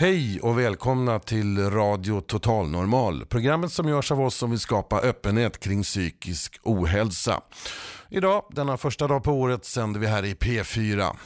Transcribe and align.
Hej 0.00 0.40
och 0.40 0.58
välkomna 0.58 1.18
till 1.18 1.70
Radio 1.70 2.20
Total 2.20 2.68
Normal. 2.68 3.26
Programmet 3.26 3.72
som 3.72 3.88
görs 3.88 4.12
av 4.12 4.20
oss 4.20 4.34
som 4.34 4.50
vill 4.50 4.58
skapa 4.58 5.00
öppenhet 5.00 5.60
kring 5.60 5.82
psykisk 5.82 6.60
ohälsa. 6.62 7.40
Idag, 8.08 8.44
denna 8.50 8.76
första 8.76 9.06
dag 9.06 9.24
på 9.24 9.32
året, 9.32 9.64
sänder 9.64 10.00
vi 10.00 10.06
här 10.06 10.24
i 10.24 10.34
P4. 10.34 11.16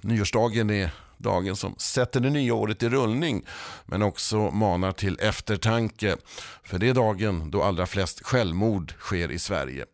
Nyårsdagen 0.00 0.70
är 0.70 0.90
dagen 1.18 1.56
som 1.56 1.74
sätter 1.78 2.20
det 2.20 2.30
nya 2.30 2.54
året 2.54 2.82
i 2.82 2.88
rullning 2.88 3.44
men 3.86 4.02
också 4.02 4.36
manar 4.36 4.92
till 4.92 5.18
eftertanke. 5.20 6.16
För 6.62 6.78
det 6.78 6.88
är 6.88 6.94
dagen 6.94 7.50
då 7.50 7.62
allra 7.62 7.86
flest 7.86 8.26
självmord 8.26 8.94
sker 8.98 9.30
i 9.30 9.38
Sverige. 9.38 9.84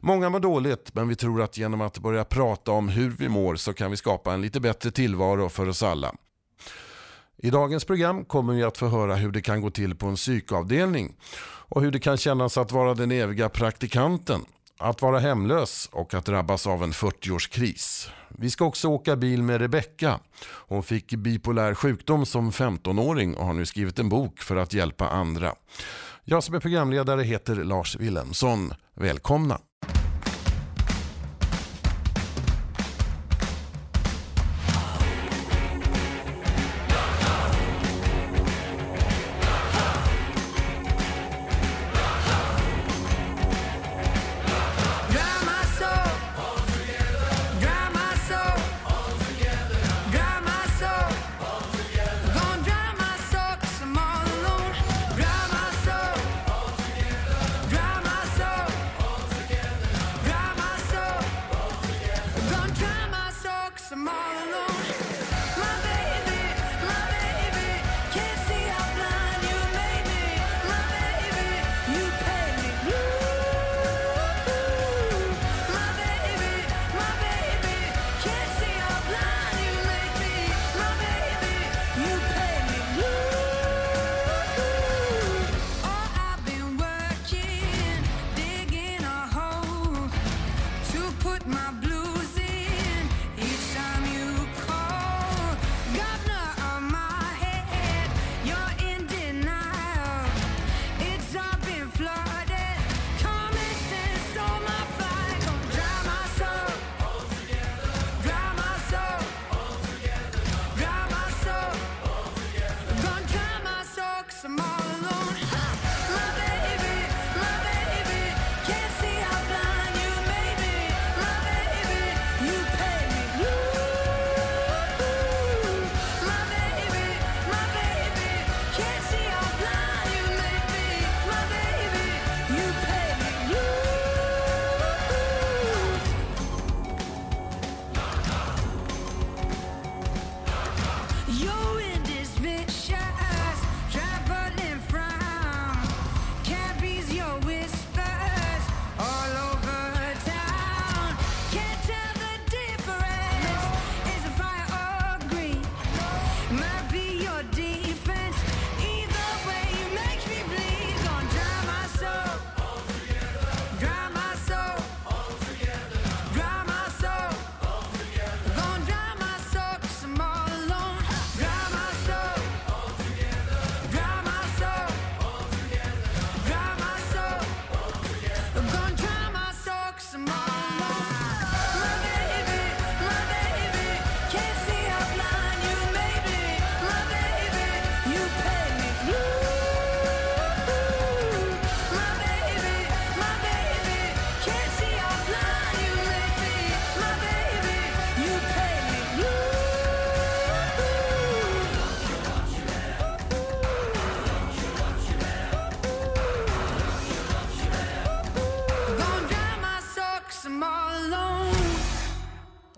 Många 0.00 0.30
mår 0.30 0.40
dåligt 0.40 0.94
men 0.94 1.08
vi 1.08 1.16
tror 1.16 1.42
att 1.42 1.58
genom 1.58 1.80
att 1.80 1.98
börja 1.98 2.24
prata 2.24 2.72
om 2.72 2.88
hur 2.88 3.10
vi 3.10 3.28
mår 3.28 3.56
så 3.56 3.72
kan 3.72 3.90
vi 3.90 3.96
skapa 3.96 4.32
en 4.32 4.42
lite 4.42 4.60
bättre 4.60 4.90
tillvaro 4.90 5.48
för 5.48 5.68
oss 5.68 5.82
alla. 5.82 6.14
I 7.44 7.50
dagens 7.50 7.84
program 7.84 8.24
kommer 8.24 8.52
vi 8.52 8.62
att 8.62 8.78
få 8.78 8.88
höra 8.88 9.14
hur 9.14 9.32
det 9.32 9.40
kan 9.40 9.60
gå 9.60 9.70
till 9.70 9.94
på 9.94 10.06
en 10.06 10.14
psykavdelning 10.14 11.16
och 11.44 11.82
hur 11.82 11.90
det 11.90 12.00
kan 12.00 12.16
kännas 12.16 12.58
att 12.58 12.72
vara 12.72 12.94
den 12.94 13.10
eviga 13.10 13.48
praktikanten, 13.48 14.40
att 14.78 15.02
vara 15.02 15.18
hemlös 15.18 15.88
och 15.92 16.14
att 16.14 16.24
drabbas 16.24 16.66
av 16.66 16.82
en 16.82 16.92
40-årskris. 16.92 18.10
Vi 18.28 18.50
ska 18.50 18.64
också 18.64 18.88
åka 18.88 19.16
bil 19.16 19.42
med 19.42 19.60
Rebecka. 19.60 20.20
Hon 20.44 20.82
fick 20.82 21.14
bipolär 21.14 21.74
sjukdom 21.74 22.26
som 22.26 22.50
15-åring 22.50 23.34
och 23.34 23.46
har 23.46 23.54
nu 23.54 23.66
skrivit 23.66 23.98
en 23.98 24.08
bok 24.08 24.38
för 24.38 24.56
att 24.56 24.74
hjälpa 24.74 25.08
andra. 25.08 25.54
Jag 26.24 26.44
som 26.44 26.54
är 26.54 26.60
programledare 26.60 27.22
heter 27.22 27.54
Lars 27.54 27.96
Wilhelmsson. 27.96 28.74
Välkomna! 28.94 29.58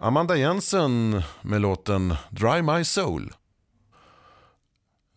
Amanda 0.04 0.36
Jensen 0.36 1.22
med 1.42 1.60
låten 1.60 2.14
Dry 2.30 2.62
My 2.62 2.84
Soul. 2.84 3.32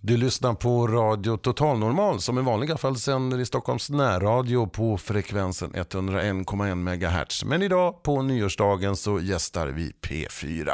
Du 0.02 0.18
lyssnar 0.18 0.54
på 0.54 0.88
Radio 0.88 1.38
Total 1.38 1.80
Normal 1.80 2.22
som 2.22 2.40
i 2.40 2.42
vanliga 2.42 2.78
fall 2.78 2.98
sänder 2.98 3.40
i 3.40 3.46
Stockholms 3.46 3.90
närradio 3.90 4.68
på 4.68 4.98
frekvensen 4.98 5.72
101,1 5.72 6.76
MHz. 6.76 7.44
Men 7.44 7.62
idag 7.62 8.04
på 8.04 8.22
nyårsdagen 8.22 8.96
så 8.96 9.20
gästar 9.20 9.68
vi 9.68 9.92
P4. 10.02 10.70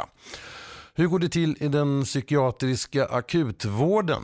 Hur 0.96 1.06
går 1.06 1.18
det 1.18 1.28
till 1.28 1.56
i 1.60 1.68
den 1.68 2.04
psykiatriska 2.04 3.06
akutvården? 3.06 4.22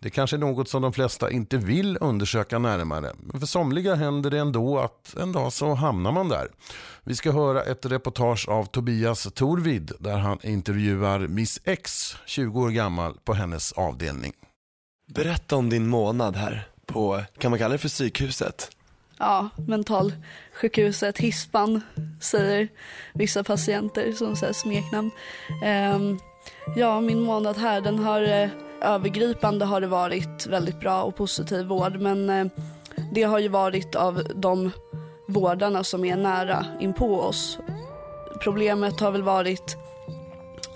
Det 0.00 0.10
kanske 0.10 0.36
är 0.36 0.38
något 0.38 0.68
som 0.68 0.82
de 0.82 0.92
flesta 0.92 1.30
inte 1.30 1.56
vill 1.56 1.98
undersöka 2.00 2.58
närmare. 2.58 3.12
Men 3.18 3.40
för 3.40 3.46
somliga 3.46 3.94
händer 3.94 4.30
det 4.30 4.38
ändå 4.38 4.78
att 4.78 5.16
en 5.16 5.32
dag 5.32 5.52
så 5.52 5.74
hamnar 5.74 6.12
man 6.12 6.28
där. 6.28 6.48
Vi 7.04 7.16
ska 7.16 7.32
höra 7.32 7.62
ett 7.62 7.86
reportage 7.86 8.48
av 8.48 8.64
Tobias 8.64 9.28
Torvid 9.34 9.92
där 9.98 10.18
han 10.18 10.38
intervjuar 10.42 11.18
Miss 11.18 11.60
X, 11.64 12.16
20 12.26 12.60
år 12.60 12.70
gammal, 12.70 13.14
på 13.24 13.34
hennes 13.34 13.72
avdelning. 13.72 14.32
Berätta 15.14 15.56
om 15.56 15.70
din 15.70 15.88
månad 15.88 16.36
här 16.36 16.68
på, 16.86 17.24
kan 17.38 17.50
man 17.50 17.58
kalla 17.58 17.72
det 17.72 17.78
för 17.78 17.88
psykhuset? 17.88 18.70
Ja, 19.20 19.48
mentalsjukhuset, 19.66 21.18
Hispan 21.18 21.80
säger 22.20 22.68
vissa 23.12 23.44
patienter 23.44 24.12
som 24.12 24.36
säger 24.36 24.52
smeknamn. 24.52 25.10
Ehm, 25.64 26.18
ja, 26.76 27.00
min 27.00 27.20
månad 27.20 27.56
här 27.56 27.80
den 27.80 27.98
har 27.98 28.22
eh, 28.22 28.48
övergripande 28.80 29.64
har 29.64 29.80
det 29.80 29.86
varit 29.86 30.46
väldigt 30.46 30.80
bra 30.80 31.02
och 31.02 31.16
positiv 31.16 31.66
vård 31.66 32.00
men 32.00 32.30
eh, 32.30 32.46
det 33.12 33.22
har 33.22 33.38
ju 33.38 33.48
varit 33.48 33.94
av 33.94 34.22
de 34.34 34.70
vårdarna 35.28 35.84
som 35.84 36.04
är 36.04 36.16
nära 36.16 36.66
inpå 36.80 37.20
oss. 37.20 37.58
Problemet 38.42 39.00
har 39.00 39.10
väl 39.10 39.22
varit 39.22 39.76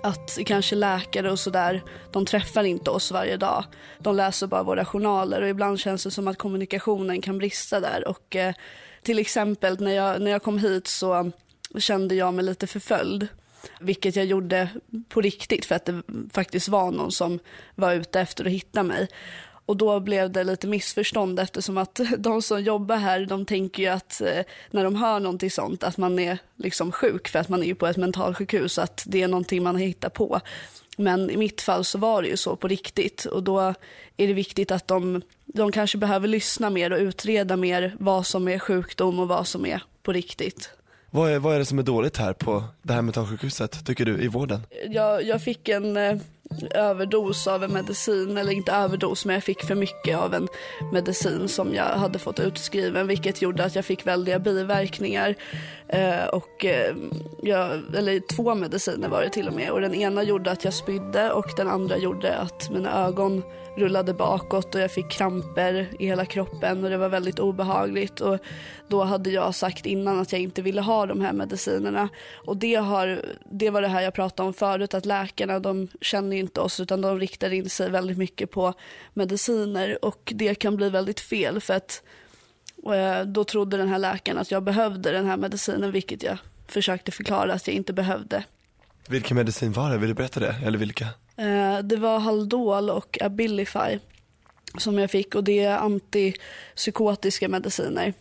att 0.05 0.39
kanske 0.47 0.75
läkare 0.75 1.31
och 1.31 1.39
sådär, 1.39 1.83
de 2.11 2.27
träffar 2.27 2.65
inte 2.65 2.91
oss 2.91 3.11
varje 3.11 3.37
dag. 3.37 3.65
De 3.99 4.17
läser 4.17 4.47
bara 4.47 4.63
våra 4.63 4.85
journaler 4.85 5.43
och 5.43 5.49
ibland 5.49 5.81
känns 5.81 6.05
det 6.05 6.11
som 6.11 6.29
att 6.29 6.39
kommunikationen 6.39 7.23
kan 7.23 7.39
brista 7.39 7.81
där. 7.81 8.09
Och 8.09 8.37
eh, 8.37 8.55
till 9.03 9.19
exempel 9.19 9.81
när 9.81 9.93
jag, 9.93 10.23
när 10.23 10.31
jag 10.31 10.43
kom 10.43 10.59
hit 10.59 10.87
så 10.87 11.31
kände 11.79 12.15
jag 12.15 12.35
mig 12.35 12.45
lite 12.45 12.67
förföljd. 12.67 13.29
Vilket 13.81 14.17
jag 14.17 14.25
gjorde 14.25 14.69
på 15.09 15.21
riktigt 15.21 15.65
för 15.65 15.75
att 15.75 15.85
det 15.85 16.03
faktiskt 16.33 16.69
var 16.69 16.91
någon 16.91 17.13
som 17.13 17.39
var 17.75 17.93
ute 17.93 18.21
efter 18.21 18.45
att 18.45 18.51
hitta 18.51 18.83
mig. 18.83 19.09
Och 19.67 19.77
då 19.77 20.01
blev 20.01 20.31
det 20.31 20.45
lite 20.45 20.67
missförstånd 20.67 21.41
eftersom 21.41 21.79
att 21.79 22.01
de 22.19 22.43
som 22.43 22.63
jobbar 22.63 22.97
här 22.97 23.27
de 23.27 23.45
tänker 23.45 23.83
ju 23.83 23.89
att 23.89 24.21
eh, 24.21 24.43
när 24.71 24.85
de 24.85 24.97
hör 24.97 25.21
någonting 25.21 25.51
sånt 25.51 25.85
att 25.85 25.97
man 25.97 26.19
är 26.19 26.39
liksom 26.57 26.93
sjuk 26.93 27.29
för 27.29 27.39
att 27.39 27.49
man 27.49 27.63
är 27.63 27.75
på 27.75 27.87
ett 27.87 27.97
mentalsjukhus 27.97 28.79
att 28.79 29.05
det 29.07 29.23
är 29.23 29.29
någonting 29.29 29.63
man 29.63 29.75
har 29.75 29.83
hittat 29.83 30.13
på. 30.13 30.41
Men 30.97 31.31
i 31.31 31.37
mitt 31.37 31.61
fall 31.61 31.85
så 31.85 31.99
var 31.99 32.23
det 32.23 32.29
ju 32.29 32.37
så 32.37 32.57
på 32.57 32.69
riktigt 32.69 33.25
och 33.25 33.43
då 33.43 33.61
är 34.17 34.27
det 34.27 34.33
viktigt 34.33 34.71
att 34.71 34.89
de, 34.89 35.23
de 35.45 35.73
kanske 35.73 35.99
behöver 35.99 36.29
lyssna 36.29 36.71
mer 36.71 36.93
och 36.93 36.99
utreda 36.99 37.57
mer 37.57 37.97
vad 37.99 38.27
som 38.27 38.49
är 38.49 38.59
sjukdom 38.59 39.19
och 39.19 39.29
vad 39.29 39.47
som 39.47 39.67
är 39.67 39.83
på 40.03 40.13
riktigt. 40.13 40.71
Vad 41.11 41.31
är, 41.31 41.39
vad 41.39 41.55
är 41.55 41.59
det 41.59 41.65
som 41.65 41.79
är 41.79 41.83
dåligt 41.83 42.17
här 42.17 42.33
på 42.33 42.65
det 42.83 42.93
här 42.93 43.03
mentalsjukhuset, 43.03 43.87
tycker 43.87 44.05
du, 44.05 44.23
i 44.23 44.29
vården? 44.29 44.61
Jag, 44.89 45.23
jag 45.23 45.43
fick 45.43 45.69
en 45.69 45.97
eh, 45.97 46.17
överdos 46.71 47.47
av 47.47 47.65
en 47.65 47.73
medicin, 47.73 48.37
eller 48.37 48.53
inte 48.53 48.73
överdos 48.73 49.25
men 49.25 49.35
jag 49.35 49.45
fick 49.45 49.63
för 49.63 49.75
mycket 49.75 50.19
av 50.19 50.35
en 50.35 50.49
medicin 50.93 51.49
som 51.49 51.75
jag 51.75 51.85
hade 51.85 52.19
fått 52.19 52.41
utskriven 52.41 53.07
vilket 53.07 53.43
gjorde 53.43 53.65
att 53.65 53.75
jag 53.75 53.85
fick 53.85 54.07
väldiga 54.07 54.39
biverkningar. 54.39 55.35
Eh, 55.89 56.25
och, 56.25 56.65
eh, 56.65 56.97
jag, 57.43 57.71
eller 57.97 58.21
två 58.37 58.55
mediciner 58.55 59.09
var 59.09 59.23
det 59.23 59.31
till 59.31 59.49
och 59.49 59.55
med 59.55 59.71
och 59.71 59.81
den 59.81 59.95
ena 59.95 60.23
gjorde 60.23 60.51
att 60.51 60.65
jag 60.65 60.75
spydde 60.75 61.33
och 61.33 61.51
den 61.57 61.69
andra 61.69 61.97
gjorde 61.97 62.37
att 62.37 62.71
mina 62.71 63.07
ögon 63.07 63.43
rullade 63.77 64.15
bakåt 64.15 64.75
och 64.75 64.81
jag 64.81 64.91
fick 64.91 65.11
kramper 65.11 65.89
i 65.99 66.07
hela 66.07 66.27
kroppen 66.27 66.85
och 66.85 66.91
det 66.91 66.97
var 66.97 67.09
väldigt 67.09 67.39
obehagligt. 67.39 68.21
Och 68.21 68.39
då 68.89 69.05
hade 69.05 69.31
jag 69.31 69.55
sagt 69.55 69.87
innan 69.87 70.21
att 70.21 70.33
jag 70.33 70.41
inte 70.41 70.63
ville 70.63 70.81
ha 70.81 71.07
de 71.07 71.21
här 71.21 71.33
medicinerna. 71.33 72.09
Och 72.47 72.57
det, 72.57 72.75
har, 72.75 73.23
det 73.51 73.71
var 73.71 73.83
det 73.83 73.89
här 73.89 74.01
jag 74.01 74.15
pratade 74.15 74.47
om 74.47 74.55
förut, 74.55 74.95
att 74.95 75.07
läkarna 75.07 75.59
de 75.59 75.89
känner 76.01 76.34
inte 76.39 76.61
oss 76.61 76.81
utan 76.81 77.01
de 77.01 77.21
riktar 77.21 77.53
in 77.53 77.71
sig 77.71 77.91
väldigt 77.91 78.19
mycket 78.19 78.51
på 78.51 78.75
mediciner 79.15 80.05
och 80.05 80.33
det 80.35 80.55
kan 80.55 80.77
bli 80.77 80.91
väldigt 80.91 81.21
fel 81.21 81.61
för 81.61 81.75
att 81.75 82.03
eh, 82.87 83.21
då 83.27 83.45
trodde 83.45 83.77
den 83.77 83.89
här 83.89 83.99
läkaren 83.99 84.39
att 84.39 84.51
jag 84.51 84.63
behövde 84.63 85.11
den 85.11 85.27
här 85.27 85.37
medicinen 85.37 85.93
vilket 85.93 86.23
jag 86.23 86.39
försökte 86.69 87.11
förklara 87.13 87.53
att 87.53 87.67
jag 87.67 87.77
inte 87.77 87.93
behövde. 87.93 88.45
Vilken 89.09 89.37
medicin 89.37 89.73
var 89.73 89.91
det? 89.91 89.99
Vill 89.99 90.09
du 90.09 90.15
berätta 90.15 90.41
det? 90.41 90.55
Eller 90.65 90.79
vilka? 90.79 91.05
Eh, 91.37 91.79
Det 91.83 91.97
var 91.97 92.19
Haldol 92.19 92.91
och 92.91 93.19
Abilify 93.23 93.99
som 94.79 94.99
jag 94.99 95.11
fick 95.11 95.35
och 95.35 95.45
det 95.45 95.65
är 95.65 95.79
antipsykotiska 95.79 97.49
mediciner. 97.49 98.13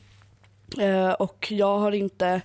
Eh, 0.79 1.11
Och 1.11 1.47
jag 1.51 1.77
har 1.77 1.91
inte, 1.91 2.41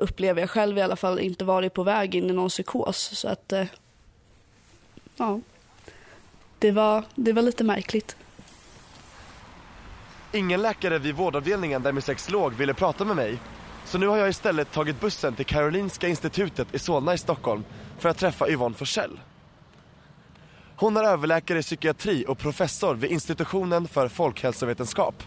upplever 0.00 0.40
jag 0.40 0.50
själv 0.50 0.78
i 0.78 0.82
alla 0.82 0.96
fall, 0.96 1.18
inte 1.20 1.44
varit 1.44 1.74
på 1.74 1.82
väg 1.82 2.14
in 2.14 2.30
i 2.30 2.32
någon 2.32 2.48
psykos. 2.48 3.10
Så 3.18 3.28
att, 3.28 3.52
ja, 5.20 5.40
det 6.58 6.70
var, 6.70 7.04
det 7.14 7.32
var 7.32 7.42
lite 7.42 7.64
märkligt. 7.64 8.16
Ingen 10.32 10.62
läkare 10.62 10.98
vid 10.98 11.14
vårdavdelningen 11.14 11.82
där 11.82 11.92
min 11.92 12.02
sex 12.02 12.30
låg 12.30 12.54
ville 12.54 12.74
prata 12.74 13.04
med 13.04 13.16
mig. 13.16 13.38
Så 13.84 13.98
nu 13.98 14.06
har 14.06 14.16
jag 14.16 14.28
istället 14.28 14.72
tagit 14.72 15.00
bussen 15.00 15.34
till 15.34 15.46
Karolinska 15.46 16.08
institutet 16.08 16.74
i 16.74 16.78
Solna 16.78 17.14
i 17.14 17.18
Stockholm 17.18 17.64
för 17.98 18.08
att 18.08 18.18
träffa 18.18 18.48
Yvonne 18.48 18.74
Forsell. 18.74 19.20
Hon 20.76 20.96
är 20.96 21.04
överläkare 21.04 21.58
i 21.58 21.62
psykiatri 21.62 22.24
och 22.28 22.38
professor 22.38 22.94
vid 22.94 23.10
institutionen 23.10 23.88
för 23.88 24.08
folkhälsovetenskap. 24.08 25.22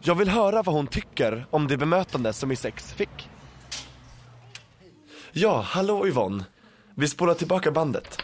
Jag 0.00 0.14
vill 0.14 0.28
höra 0.28 0.62
vad 0.62 0.74
hon 0.74 0.86
tycker 0.86 1.46
om 1.50 1.68
det 1.68 1.76
bemötande 1.76 2.32
som 2.32 2.48
min 2.48 2.56
sex 2.56 2.92
fick. 2.92 3.28
Ja, 5.32 5.60
hallå 5.60 6.06
Yvonne. 6.06 6.44
Vi 6.94 7.08
spolar 7.08 7.34
tillbaka 7.34 7.70
bandet. 7.70 8.22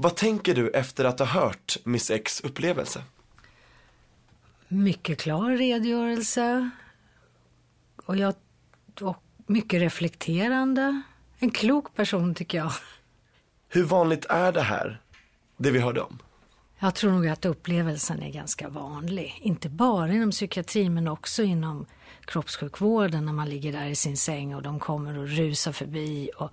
Vad 0.00 0.16
tänker 0.16 0.54
du 0.54 0.70
efter 0.70 1.04
att 1.04 1.18
ha 1.18 1.26
hört 1.26 1.76
Miss 1.84 2.10
X 2.10 2.40
upplevelse? 2.40 3.02
Mycket 4.68 5.18
klar 5.18 5.50
redogörelse. 5.50 6.70
Och, 8.06 8.16
jag, 8.16 8.34
och 9.00 9.22
mycket 9.46 9.80
reflekterande. 9.80 11.02
En 11.38 11.50
klok 11.50 11.94
person 11.94 12.34
tycker 12.34 12.58
jag. 12.58 12.72
Hur 13.68 13.84
vanligt 13.84 14.24
är 14.24 14.52
det 14.52 14.62
här, 14.62 15.00
det 15.56 15.70
vi 15.70 15.78
hörde 15.78 16.00
om? 16.00 16.18
Jag 16.78 16.94
tror 16.94 17.12
nog 17.12 17.28
att 17.28 17.44
upplevelsen 17.44 18.22
är 18.22 18.30
ganska 18.30 18.68
vanlig. 18.68 19.38
Inte 19.42 19.68
bara 19.68 20.12
inom 20.12 20.30
psykiatrin 20.30 20.94
men 20.94 21.08
också 21.08 21.42
inom 21.42 21.86
kroppssjukvården 22.24 23.24
när 23.24 23.32
man 23.32 23.48
ligger 23.48 23.72
där 23.72 23.86
i 23.86 23.96
sin 23.96 24.16
säng 24.16 24.54
och 24.54 24.62
de 24.62 24.78
kommer 24.78 25.18
och 25.18 25.28
rusar 25.28 25.72
förbi 25.72 26.30
och, 26.36 26.50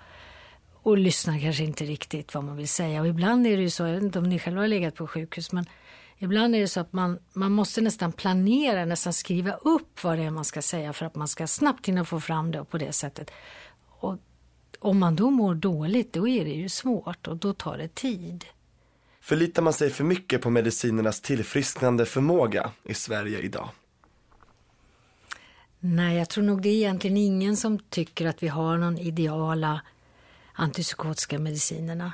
och 0.86 0.98
lyssnar 0.98 1.40
kanske 1.40 1.64
inte 1.64 1.86
riktigt 1.86 2.34
vad 2.34 2.44
man 2.44 2.58
vill 2.58 2.68
säga. 2.68 3.02
Och 3.02 3.08
ibland 3.08 3.48
är 3.48 3.58
det 3.58 3.64
ju 3.64 3.70
så, 3.70 3.84
jag 3.84 3.94
vet 3.94 4.04
inte 4.04 4.20
om 4.20 4.30
ni 4.30 4.40
själva 4.40 4.62
har 4.62 4.68
legat 4.68 4.96
på 4.96 5.08
sjukhus, 5.08 5.52
men 5.52 5.66
ibland 6.18 6.56
är 6.56 6.60
det 6.60 6.68
så 6.68 6.80
att 6.80 6.94
man, 6.94 7.20
man 7.34 7.52
måste 7.52 7.82
nästan 7.82 8.12
planera, 8.12 8.86
nästan 8.86 9.14
skriva 9.14 9.54
upp 9.54 10.04
vad 10.04 10.18
det 10.18 10.24
är 10.24 10.30
man 10.30 10.46
ska 10.46 10.62
säga 10.62 10.94
för 10.94 11.06
att 11.06 11.16
man 11.16 11.28
ska 11.28 11.48
snabbt 11.48 11.88
hinna 11.88 12.06
få 12.06 12.20
fram 12.20 12.52
det 12.52 12.60
och 12.60 12.70
på 12.70 12.78
det 12.78 12.92
sättet. 12.92 13.32
Och 13.90 14.18
om 14.80 15.00
man 15.00 15.16
då 15.16 15.30
mår 15.30 15.56
dåligt, 15.56 16.14
då 16.14 16.28
är 16.28 16.46
det 16.46 16.52
ju 16.52 16.70
svårt 16.70 17.28
och 17.28 17.38
då 17.38 17.54
tar 17.54 17.78
det 17.78 17.96
tid. 17.96 18.46
Förlitar 19.22 19.62
man 19.62 19.74
sig 19.74 19.90
för 19.90 20.04
mycket 20.04 20.42
på 20.42 20.50
medicinernas 20.50 21.22
tillfrisknande 21.22 22.06
förmåga 22.06 22.72
i 22.84 22.94
Sverige 22.94 23.40
idag? 23.40 23.70
Nej, 25.80 26.18
jag 26.18 26.30
tror 26.30 26.44
nog 26.44 26.62
det 26.62 26.70
är 26.70 26.74
egentligen 26.74 27.18
ingen 27.18 27.58
som 27.58 27.80
tycker 27.80 28.26
att 28.26 28.44
vi 28.44 28.48
har 28.48 28.78
någon 28.78 28.98
ideala 28.98 29.82
antipsykotiska 30.56 31.40
medicinerna. 31.40 32.14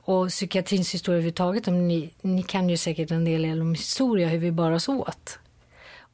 Och 0.00 0.28
psykiatrins 0.28 0.94
historia 0.94 1.16
överhuvudtaget, 1.16 1.68
om 1.68 1.88
ni, 1.88 2.14
ni 2.20 2.42
kan 2.42 2.68
ju 2.68 2.76
säkert 2.76 3.10
en 3.10 3.24
del 3.24 3.60
om 3.60 3.74
historia, 3.74 4.28
hur 4.28 4.38
vi 4.38 4.52
bar 4.52 4.70
oss 4.70 4.88
åt. 4.88 5.38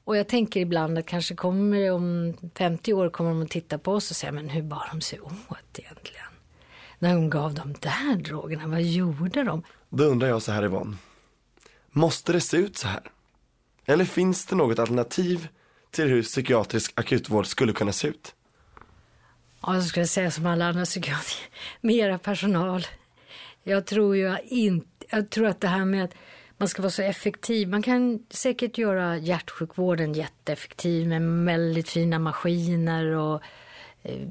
Och 0.04 0.16
jag 0.16 0.28
tänker 0.28 0.61
ibland 0.61 0.99
att 0.99 1.06
kanske 1.06 1.35
kommer 1.35 1.80
det 1.80 1.90
om 1.90 2.35
50 2.54 2.92
år 2.92 3.11
kommer 3.11 3.30
de 3.30 3.42
att 3.42 3.50
titta 3.50 3.78
på 3.78 3.92
oss 3.92 4.11
och 4.11 4.16
säga, 4.16 4.32
men 4.32 4.49
hur 4.49 4.62
bar 4.62 4.88
de 4.92 5.00
sig 5.00 5.20
åt 5.20 5.78
egentligen? 5.78 6.26
När 6.99 7.14
de 7.14 7.30
gav 7.30 7.54
de 7.54 7.73
där 7.73 8.16
drogerna, 8.16 8.66
vad 8.66 8.82
gjorde 8.82 9.44
de? 9.44 9.62
Då 9.88 10.04
undrar 10.04 10.28
jag 10.28 10.42
så 10.42 10.52
här 10.52 10.64
Yvonne. 10.64 10.97
Måste 11.90 12.32
det 12.32 12.40
se 12.40 12.56
ut 12.56 12.76
så 12.76 12.88
här? 12.88 13.00
Eller 13.87 14.04
finns 14.04 14.47
det 14.47 14.56
något 14.56 14.78
alternativ 14.78 15.49
till 15.90 16.08
hur 16.08 16.23
psykiatrisk 16.23 16.92
akutvård 16.94 17.47
skulle 17.47 17.73
kunna 17.73 17.92
se 17.92 18.08
ut? 18.08 18.35
Ja, 19.62 19.75
jag 19.75 19.85
skulle 19.85 20.07
säga 20.07 20.31
som 20.31 20.47
alla 20.47 20.69
andra 20.69 20.85
psykiatriker, 20.85 21.49
mera 21.81 22.19
personal. 22.19 22.87
Jag 23.62 23.87
tror 23.87 24.17
ju 24.17 24.37
inte, 24.45 25.07
jag 25.11 25.31
tror 25.31 25.47
att 25.47 25.61
det 25.61 25.69
här 25.69 25.85
med 25.85 26.05
att 26.05 26.15
man 26.57 26.69
ska 26.69 26.83
vara 26.83 26.91
så 26.91 27.03
effektiv, 27.03 27.69
man 27.69 27.83
kan 27.83 28.27
säkert 28.31 28.79
göra 28.79 29.17
hjärtsjukvården 29.17 30.12
jätteeffektiv 30.12 31.09
med 31.09 31.45
väldigt 31.45 31.88
fina 31.88 32.19
maskiner 32.19 33.05
och 33.05 33.43
eh, 34.03 34.29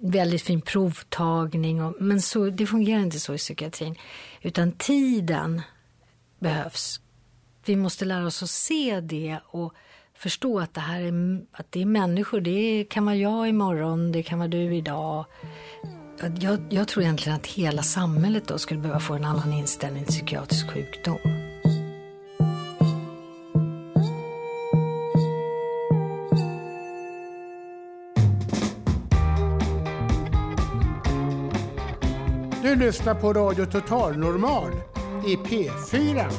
väldigt 0.00 0.42
fin 0.42 0.60
provtagning. 0.60 1.82
Och, 1.82 1.94
men 2.00 2.22
så, 2.22 2.50
det 2.50 2.66
fungerar 2.66 3.02
inte 3.02 3.20
så 3.20 3.34
i 3.34 3.38
psykiatrin. 3.38 3.96
Utan 4.42 4.72
tiden 4.72 5.62
behövs. 6.38 7.00
Vi 7.64 7.76
måste 7.76 8.04
lära 8.04 8.26
oss 8.26 8.42
att 8.42 8.50
se 8.50 9.00
det 9.00 9.38
och 9.46 9.74
förstå 10.20 10.60
att 10.60 10.74
det 10.74 10.80
här 10.80 11.00
är, 11.00 11.40
att 11.52 11.72
det 11.72 11.82
är 11.82 11.86
människor. 11.86 12.40
Det 12.40 12.84
kan 12.90 13.04
vara 13.04 13.16
jag 13.16 13.48
imorgon, 13.48 14.12
det 14.12 14.22
kan 14.22 14.38
vara 14.38 14.48
du 14.48 14.74
idag. 14.74 15.24
Jag, 16.40 16.60
jag 16.70 16.88
tror 16.88 17.02
egentligen 17.04 17.36
att 17.36 17.46
hela 17.46 17.82
samhället 17.82 18.48
då 18.48 18.58
skulle 18.58 18.80
behöva 18.80 19.00
få 19.00 19.14
en 19.14 19.24
annan 19.24 19.52
inställning 19.52 20.04
till 20.04 20.14
psykiatrisk 20.14 20.70
sjukdom. 20.70 21.18
Du 32.62 32.76
lyssnar 32.76 33.14
på 33.14 33.32
Radio 33.32 33.66
Total 33.66 34.18
Normal, 34.18 34.72
i 35.26 35.36
P4. 35.36 36.30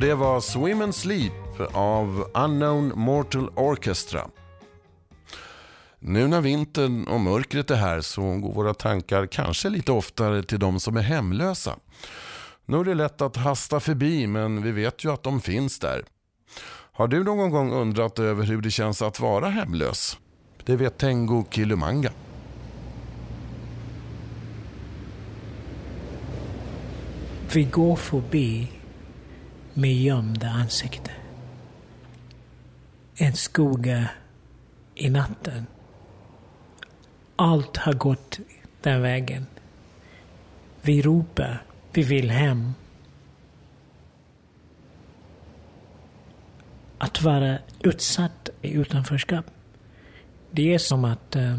Och 0.00 0.06
det 0.06 0.14
var 0.14 0.40
Swim 0.40 0.82
and 0.82 0.94
Sleep 0.94 1.32
av 1.72 2.30
Unknown 2.34 2.92
Mortal 2.94 3.50
Orchestra. 3.56 4.28
Nu 5.98 6.28
när 6.28 6.40
vintern 6.40 7.06
och 7.06 7.20
mörkret 7.20 7.70
är 7.70 7.76
här 7.76 8.00
så 8.00 8.22
går 8.22 8.52
våra 8.52 8.74
tankar 8.74 9.26
kanske 9.26 9.68
lite 9.68 9.92
oftare 9.92 10.42
till 10.42 10.58
de 10.58 10.80
som 10.80 10.96
är 10.96 11.02
hemlösa. 11.02 11.76
Nu 12.66 12.80
är 12.80 12.84
det 12.84 12.94
lätt 12.94 13.20
att 13.20 13.36
hasta 13.36 13.80
förbi 13.80 14.26
men 14.26 14.62
vi 14.62 14.72
vet 14.72 15.04
ju 15.04 15.12
att 15.12 15.22
de 15.22 15.40
finns 15.40 15.78
där. 15.78 16.04
Har 16.92 17.08
du 17.08 17.24
någon 17.24 17.50
gång 17.50 17.72
undrat 17.72 18.18
över 18.18 18.44
hur 18.44 18.60
det 18.60 18.70
känns 18.70 19.02
att 19.02 19.20
vara 19.20 19.48
hemlös? 19.48 20.18
Det 20.64 20.76
vet 20.76 20.98
Tengo 20.98 21.44
Kilumanga. 21.50 22.12
Vi 27.52 27.64
går 27.64 27.96
förbi 27.96 28.79
med 29.80 29.94
gömda 29.94 30.48
ansikten. 30.48 31.14
En 33.16 33.32
skugga 33.32 34.10
i 34.94 35.10
natten. 35.10 35.66
Allt 37.36 37.76
har 37.76 37.92
gått 37.92 38.38
den 38.80 39.02
vägen. 39.02 39.46
Vi 40.82 41.02
ropar, 41.02 41.62
vi 41.92 42.02
vill 42.02 42.30
hem. 42.30 42.72
Att 46.98 47.22
vara 47.22 47.58
utsatt 47.80 48.50
i 48.62 48.72
utanförskap, 48.72 49.44
det 50.50 50.74
är 50.74 50.78
som 50.78 51.04
att 51.04 51.36
uh, 51.36 51.58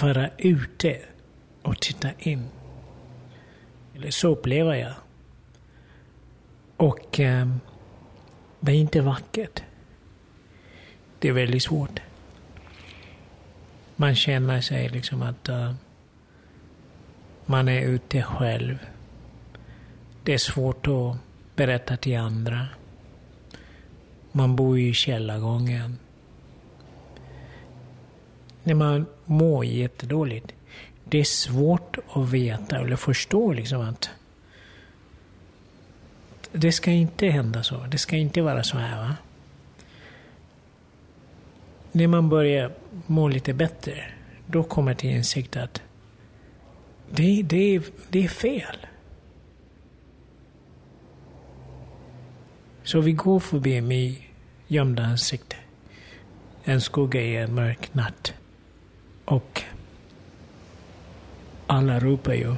vara 0.00 0.30
ute 0.38 0.98
och 1.62 1.80
titta 1.80 2.08
in. 2.18 2.48
Eller 3.94 4.10
så 4.10 4.28
upplever 4.28 4.74
jag. 4.74 5.03
Och 6.84 7.20
eh, 7.20 7.48
det 8.60 8.72
är 8.72 8.76
inte 8.76 9.00
vackert. 9.00 9.62
Det 11.18 11.28
är 11.28 11.32
väldigt 11.32 11.62
svårt. 11.62 12.00
Man 13.96 14.14
känner 14.14 14.60
sig 14.60 14.88
liksom 14.88 15.22
att 15.22 15.48
uh, 15.48 15.72
man 17.46 17.68
är 17.68 17.80
ute 17.80 18.22
själv. 18.22 18.78
Det 20.22 20.34
är 20.34 20.38
svårt 20.38 20.86
att 20.86 21.16
berätta 21.56 21.96
till 21.96 22.18
andra. 22.18 22.66
Man 24.32 24.56
bor 24.56 24.78
i 24.78 24.92
källargången. 24.92 25.98
När 28.62 28.74
man 28.74 29.06
mår 29.24 29.64
jättedåligt, 29.64 30.54
det 31.04 31.18
är 31.18 31.24
svårt 31.24 31.98
att 32.12 32.28
veta 32.28 32.78
eller 32.78 32.96
förstå 32.96 33.52
liksom 33.52 33.80
att 33.80 34.10
det 36.56 36.72
ska 36.72 36.90
inte 36.90 37.26
hända 37.26 37.62
så. 37.62 37.86
Det 37.90 37.98
ska 37.98 38.16
inte 38.16 38.42
vara 38.42 38.62
så 38.62 38.78
här. 38.78 39.02
Va? 39.02 39.16
När 41.92 42.06
man 42.06 42.28
börjar 42.28 42.72
må 43.06 43.28
lite 43.28 43.54
bättre, 43.54 44.04
då 44.46 44.62
kommer 44.62 44.94
till 44.94 45.10
insikt 45.10 45.56
att 45.56 45.82
det, 47.10 47.42
det, 47.42 47.82
det 48.08 48.24
är 48.24 48.28
fel. 48.28 48.86
Så 52.82 53.00
vi 53.00 53.12
går 53.12 53.40
förbi 53.40 53.80
med 53.80 54.16
gömda 54.66 55.02
ansikten. 55.02 55.60
En 56.64 56.80
skugga 56.80 57.20
i 57.20 57.36
en 57.36 57.54
mörk 57.54 57.94
natt. 57.94 58.34
Och 59.24 59.62
alla 61.66 62.00
ropar 62.00 62.34
ju 62.34 62.54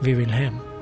vi 0.00 0.12
vill 0.12 0.30
hem. 0.30 0.73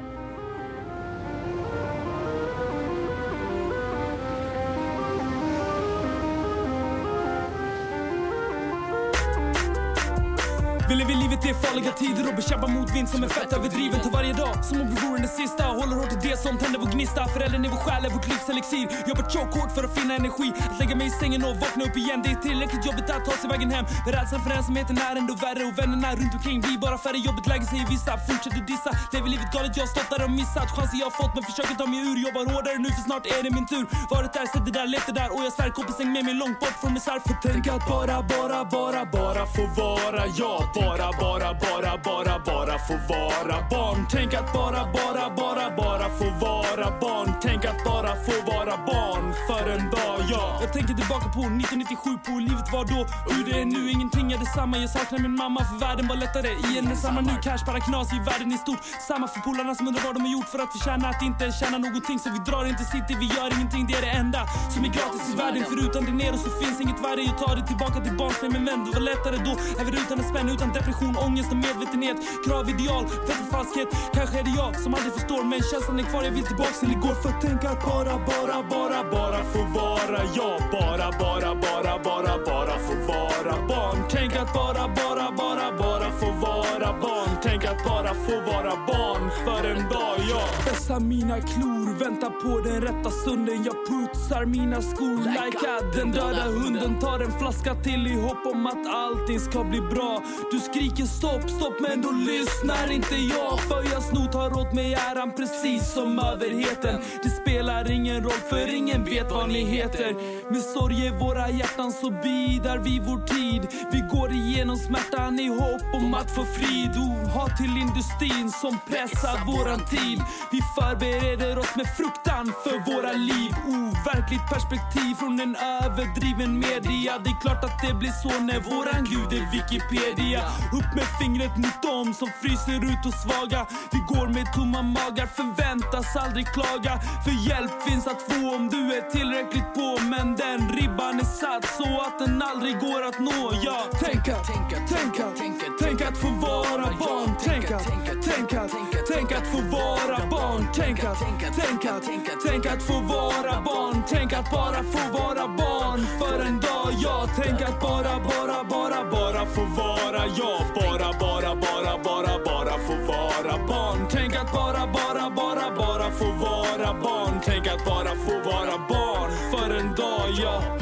Farliga 11.63 11.93
tider 12.03 12.25
och 12.29 12.37
bekämpar 12.41 12.69
motvind 12.69 13.09
som 13.09 13.21
är 13.27 13.29
fett 13.29 13.53
överdriven. 13.53 14.01
Tar 14.01 14.11
varje 14.19 14.35
dag 14.45 14.55
som 14.69 14.77
om 14.83 14.87
vi 14.93 14.97
vore 15.05 15.19
den 15.27 15.33
sista. 15.41 15.65
Håller 15.81 15.97
hårt 16.01 16.13
i 16.17 16.19
det 16.29 16.37
som 16.45 16.53
tänder 16.59 16.79
vår 16.83 16.91
gnista. 16.95 17.21
Föräldern 17.35 17.65
i 17.65 17.69
vår 17.75 17.81
själ 17.85 18.05
är 18.07 18.11
vårt 18.17 18.29
livs 18.33 18.49
elixir. 18.53 18.87
Jobbar 19.09 19.25
tjockhårt 19.35 19.71
för 19.77 19.83
att 19.87 19.95
finna 19.99 20.15
energi. 20.21 20.49
Att 20.71 20.79
lägga 20.81 20.95
mig 21.01 21.07
i 21.07 21.15
sängen 21.21 21.41
och 21.49 21.57
vakna 21.65 21.83
upp 21.87 21.97
igen. 21.97 22.21
Det 22.25 22.31
är 22.37 22.41
tillräckligt 22.49 22.85
jobbigt 22.89 23.11
att 23.15 23.25
ta 23.29 23.33
sig 23.41 23.49
vägen 23.51 23.71
hem. 23.77 23.85
Men 24.05 24.13
rädslan 24.17 24.41
för 24.45 24.51
ensamheten 24.59 24.97
är 25.09 25.17
ändå 25.21 25.35
värre. 25.35 25.63
Och 25.69 25.75
vännerna 25.81 26.09
runt 26.21 26.35
omkring 26.37 26.59
blir 26.61 26.79
bara 26.87 26.99
färre. 27.05 27.19
Jobbet 27.29 27.47
läge 27.53 27.67
säger 27.73 27.87
vissa. 27.95 28.13
Fortsätter 28.29 28.63
dissa. 28.73 28.91
Lever 29.13 29.29
livet 29.35 29.49
galet, 29.55 29.73
jag 29.77 29.85
har 29.87 29.93
stått 29.95 30.11
där 30.13 30.25
och 30.27 30.35
missat. 30.41 30.69
Chanser 30.77 30.99
jag 31.03 31.07
har 31.11 31.17
fått 31.21 31.33
men 31.37 31.45
försöker 31.51 31.75
ta 31.81 31.87
mig 31.93 32.01
ur. 32.09 32.17
Jobbar 32.27 32.43
hårdare 32.53 32.79
nu 32.85 32.89
för 32.97 33.03
snart 33.09 33.25
är 33.35 33.41
det 33.47 33.51
min 33.59 33.67
tur. 33.73 33.85
Varit 34.15 34.33
där, 34.37 34.47
sett 34.53 34.65
det 34.69 34.75
där, 34.79 34.87
levt 34.95 35.07
det 35.11 35.17
där. 35.21 35.29
Och 35.35 35.43
jag 35.47 35.53
svär 35.53 35.71
kompisen 35.79 36.13
med 36.15 36.25
mig 36.25 36.35
långt 36.43 36.61
bort 36.63 36.77
från 36.81 36.93
misär. 36.97 37.19
För 37.27 37.35
tänk 37.43 37.67
att 37.75 37.85
bara, 37.89 38.17
bara, 38.35 38.65
bara, 38.65 39.03
bara 39.17 39.43
få 39.55 39.63
vara 39.83 40.23
jag. 40.41 40.63
Bara, 40.75 41.09
bara, 41.21 41.52
bara, 41.55 41.99
bara, 42.05 42.39
bara 42.39 42.79
få 42.79 42.95
vara 43.09 43.57
barn. 43.71 44.07
Tänk 44.11 44.35
att 44.35 44.53
bara, 44.53 44.83
bara, 44.93 45.25
bara, 45.37 45.77
bara 45.77 46.09
få 46.19 46.31
vara 46.47 47.01
barn. 47.01 47.33
Tänk 47.43 47.65
att 47.65 47.85
bara 47.85 48.13
få 48.27 48.35
vara 48.53 48.77
barn 48.87 49.25
för 49.49 49.71
en 49.71 49.91
dag, 49.91 50.19
ja. 50.31 50.59
Jag 50.61 50.73
tänker 50.73 50.95
tillbaka 50.95 51.29
på 51.37 51.41
1997, 51.41 52.11
på 52.25 52.31
hur 52.33 52.41
livet 52.41 52.73
var 52.73 52.85
då. 52.85 53.01
Hur 53.35 53.45
det 53.45 53.61
är 53.61 53.65
nu, 53.65 53.91
ingenting 53.91 54.33
är 54.33 54.39
detsamma. 54.39 54.79
Jag 54.79 54.91
saknar 54.91 55.19
min 55.19 55.37
mamma 55.37 55.61
för 55.65 55.79
världen 55.87 56.09
var 56.09 56.17
lättare. 56.17 56.49
I 56.69 56.79
en 56.79 56.97
samma 56.97 57.21
nu, 57.21 57.35
cash 57.43 57.63
bara 57.67 57.81
knas 57.81 58.09
i 58.13 58.19
världen 58.31 58.53
i 58.53 58.59
stort. 58.59 58.83
Samma 59.09 59.27
för 59.29 59.41
polarna 59.41 59.75
som 59.75 59.89
undrar 59.89 60.03
vad 60.03 60.15
de 60.17 60.21
har 60.27 60.33
gjort 60.37 60.49
för 60.55 60.59
att 60.65 60.73
förtjäna 60.73 61.09
att 61.09 61.23
inte 61.23 61.45
tjäna 61.61 61.79
någonting. 61.79 62.19
Så 62.19 62.29
vi 62.37 62.39
drar 62.51 62.65
inte 62.73 62.85
city, 62.85 63.13
vi 63.23 63.27
gör 63.37 63.49
ingenting. 63.57 63.83
Det 63.89 63.95
är 64.01 64.03
det 64.09 64.15
enda 64.23 64.41
som 64.75 64.81
är 64.85 64.93
gratis 64.99 65.25
i 65.33 65.37
världen. 65.43 65.63
Förutan 65.71 66.03
det 66.09 66.15
nere 66.23 66.37
så 66.45 66.51
finns 66.61 66.81
inget 66.85 67.01
värde. 67.07 67.23
Jag 67.31 67.39
tar 67.43 67.55
det 67.57 67.67
tillbaka 67.73 67.99
till 68.07 68.17
barnsben 68.21 68.51
Men 68.53 68.65
vän. 68.69 68.81
Det 68.87 68.93
var 68.99 69.05
lättare 69.13 69.37
då. 69.49 69.53
Även 69.81 69.95
utan 70.03 70.17
en 70.21 70.29
spänn, 70.31 70.49
utan 70.55 70.69
depression, 70.79 71.15
ångest 71.27 71.42
och 71.51 71.57
medvetenhet. 71.57 72.17
Krav, 72.45 72.69
ideal, 72.69 73.05
fett 73.09 73.37
för 73.37 73.51
falskhet. 73.57 73.89
Kanske 74.15 74.39
är 74.39 74.45
det 74.49 74.55
jag 74.63 74.73
som 74.85 74.95
aldrig 74.95 75.13
förstår. 75.19 75.45
Men 75.45 75.59
känslan 75.71 75.99
är 75.99 76.07
kvar, 76.11 76.23
jag 76.23 76.31
vill 76.31 76.47
tillbaks 76.47 76.81
till 76.81 76.93
igår. 76.93 77.17
För 77.23 77.33
tänk 77.45 77.65
att 77.65 77.81
bara, 77.91 78.15
bara, 78.31 78.57
bara, 78.75 78.99
bara 79.17 79.41
få 79.53 79.63
vara 79.81 80.21
jag. 80.39 80.59
Bara, 80.77 81.09
bara, 81.23 81.51
bara, 81.65 81.93
bara, 82.09 82.33
bara 82.47 82.75
få 82.87 82.95
vara 83.13 83.55
barn. 83.69 83.99
Tänk 84.11 84.37
att 84.37 84.53
bara, 84.55 84.85
bara, 84.99 85.27
bara, 85.41 85.67
bara 85.83 86.09
få 86.21 86.29
vara 86.47 86.89
barn. 87.05 87.31
Tänk 87.43 87.65
att 87.65 87.85
bara 87.85 88.15
få 88.15 88.35
vara 88.51 88.73
barn 88.91 89.31
för 89.45 89.71
en 89.71 89.83
dag, 89.89 90.19
ja. 90.31 90.62
Vässa 90.73 91.01
mina 91.01 91.41
klor, 91.41 91.99
vänta 91.99 92.31
på 92.31 92.61
den 92.61 92.81
rätta 92.81 93.11
stunden. 93.11 93.65
Jag 93.65 93.77
putsar 93.89 94.45
mina 94.47 94.83
skor 94.83 95.19
like 95.19 95.71
att 95.79 95.97
den 95.97 96.13
döda 96.13 96.45
hunden 96.45 97.01
tar 97.01 97.21
en 97.21 97.33
flaska 97.39 97.75
till 97.75 98.07
i 98.07 98.21
hopp 98.21 98.47
om 98.47 98.67
att 98.67 98.87
allting 98.87 99.41
ska 99.41 99.65
bli 99.65 99.81
bra. 99.81 100.23
Du 100.53 100.61
skriker 100.61 101.05
stopp, 101.05 101.51
stopp, 101.51 101.81
men 101.81 102.03
då 102.03 102.11
lyssnar 102.11 102.93
inte 102.93 103.15
jag. 103.15 103.61
För 103.61 103.93
jag 103.93 104.03
snor 104.03 104.27
tar 104.27 104.59
åt 104.61 104.75
mig 104.75 104.95
äran 104.95 105.33
precis 105.37 105.93
som 105.93 106.19
överheten. 106.19 107.01
Det 107.23 107.31
spelar 107.31 107.91
ingen 107.91 108.23
roll 108.23 108.43
för 108.51 108.75
ingen 108.75 109.05
vet 109.05 109.31
vad 109.31 109.49
ni 109.49 109.65
heter. 109.65 110.15
Med 110.53 110.63
sorg 110.63 111.07
i 111.07 111.11
våra 111.11 111.51
hjärtan 111.51 111.93
så 111.93 112.11
bidar 112.11 112.79
vi 112.79 113.01
vår 113.07 113.27
tid. 113.27 113.63
Vi 113.93 114.01
går 114.13 114.33
igenom 114.33 114.77
smärtan 114.77 115.41
i 115.41 115.49
hopp 115.49 115.95
om 115.95 116.15
att 116.15 116.31
få 116.35 116.45
frid. 116.45 116.91
Oh, 116.97 117.29
hat 117.39 117.57
till 117.57 117.77
industrin 117.77 118.51
som 118.51 118.79
pressar 118.91 119.47
våran 119.47 119.81
tid. 119.87 120.19
Vi 120.53 120.62
förbereder 120.77 121.59
oss 121.59 121.77
med 121.77 121.87
fruktan 121.97 122.53
för 122.65 122.77
våra 122.91 123.13
liv. 123.13 123.51
Overkligt 123.67 124.47
perspektiv 124.53 125.15
från 125.15 125.41
en 125.41 125.57
överdriven 125.57 126.59
media. 126.59 127.13
Det 127.25 127.31
är 127.31 127.41
klart 127.41 127.65
att 127.65 127.79
det 127.87 127.95
blir 127.95 128.15
så 128.25 128.33
när 128.49 128.61
våran 128.61 129.05
gud 129.13 129.31
är 129.39 129.45
Wikipedia. 129.57 130.43
Upp 130.79 130.91
med 130.99 131.09
fingret 131.21 131.57
mot 131.57 131.83
dem 131.83 132.15
som 132.15 132.29
fryser 132.41 132.81
ut 132.91 133.07
och 133.07 133.17
svaga. 133.25 133.67
Vi 133.93 133.99
går 134.13 134.29
med 134.29 134.47
tomma 134.57 134.83
magar, 134.83 135.27
förväntas 135.27 136.17
aldrig 136.17 136.47
klaga. 136.47 136.93
För 137.25 137.35
hjälp 137.49 137.75
finns 137.87 138.07
att 138.07 138.23
få 138.23 138.55
om 138.57 138.69
du 138.69 138.83
är 138.97 139.05
tillräckligt 139.11 139.75
på. 139.75 139.89
Men 140.13 140.27
den 140.37 140.61
ribban 140.77 141.21
är 141.21 141.31
satt 141.41 141.65
så 141.81 141.91
att 142.07 142.19
den 142.19 142.43
aldrig 142.43 142.75
går 142.81 143.03
att 143.09 143.19
nå. 143.19 143.53
Ja, 143.63 143.79
tänk 144.01 144.29
att, 144.29 144.47
tänk 144.89 145.21
att, 145.21 145.35
tänk 145.81 146.01
att 146.01 146.17
få 146.19 146.29
vara 146.29 146.89
barn. 146.99 147.31
Tänk 147.45 147.71
att, 147.71 147.87
tänk 148.25 148.53
att, 148.53 148.71
tänk 149.13 149.33
att 149.33 149.47
få 149.47 149.61
vara 149.61 150.27
barn. 150.31 150.62
Tänk 150.75 151.05
att, 151.05 151.19
tänk 151.57 151.87
att, 151.87 152.03
tänk 152.47 152.67
att 152.67 152.83
få 152.83 152.93
vara 153.01 153.63
barn. 153.65 154.03
Tänk 154.09 154.33
att 154.33 154.51
bara 154.51 154.83
få 154.83 155.19
vara 155.19 155.49
barn 155.49 156.07
för 156.19 156.41
en 156.47 156.61
dag. 156.61 156.93
Ja, 157.03 157.27
tänk 157.37 157.63
att 157.63 157.81
bara, 157.81 158.21
bara, 158.21 158.65
bara, 158.65 159.11
bara 159.11 159.47
få 159.47 159.61
vara 159.77 160.27
jag. 160.27 160.63
Bara, 160.75 161.13
bara, 161.21 161.55
bara, 161.57 161.99
bara, 162.05 162.39
bara 162.45 162.79
få 162.87 162.95
vara 163.07 163.67
barn. 163.69 164.07
Tänk 164.11 164.37
att 164.37 164.53
bara, 164.53 164.87
bara, 164.93 165.31
bara, 165.31 165.77
bara 165.77 166.11
få 166.11 166.25
vara 166.25 167.01
barn. 167.03 167.41
Tänk 167.45 167.67
att 167.67 167.85
bara 167.85 168.15
få 168.25 168.51
vara 168.51 168.79
barn 168.89 169.31
för 169.51 169.71
en 169.75 169.95
dag. 169.95 170.29
Ja. 170.43 170.63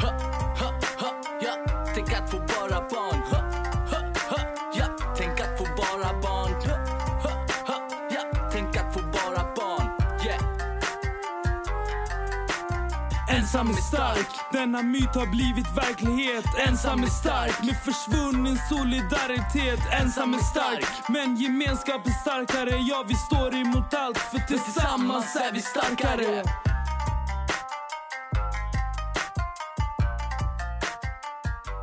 Ensam 13.51 13.69
är 13.69 13.73
stark, 13.73 14.27
denna 14.51 14.81
myt 14.81 15.15
har 15.15 15.25
blivit 15.25 15.77
verklighet. 15.77 16.45
Ensam 16.67 17.03
är 17.03 17.07
stark, 17.07 17.63
med 17.63 17.77
försvunnen 17.83 18.57
solidaritet. 18.69 19.79
Ensam 20.01 20.33
är 20.33 20.37
stark, 20.37 21.09
men 21.09 21.35
gemenskap 21.35 22.07
är 22.07 22.11
starkare. 22.11 22.77
Ja, 22.77 23.05
vi 23.07 23.15
står 23.15 23.55
emot 23.55 23.93
allt, 23.93 24.17
för 24.17 24.37
tillsammans 24.47 25.35
är 25.35 25.53
vi 25.53 25.61
starkare. 25.61 26.43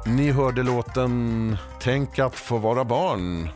Ni 0.06 0.30
hörde 0.30 0.62
låten 0.62 1.56
Tänk 1.80 2.18
att 2.18 2.34
få 2.34 2.58
vara 2.58 2.84
barn. 2.84 3.48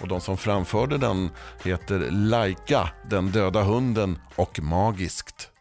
Och 0.00 0.08
de 0.08 0.20
som 0.20 0.36
framförde 0.36 0.98
den 0.98 1.30
heter 1.64 2.08
Laika, 2.10 2.88
den 3.04 3.30
döda 3.30 3.62
hunden 3.62 4.18
och 4.36 4.60
Magiskt. 4.62 5.51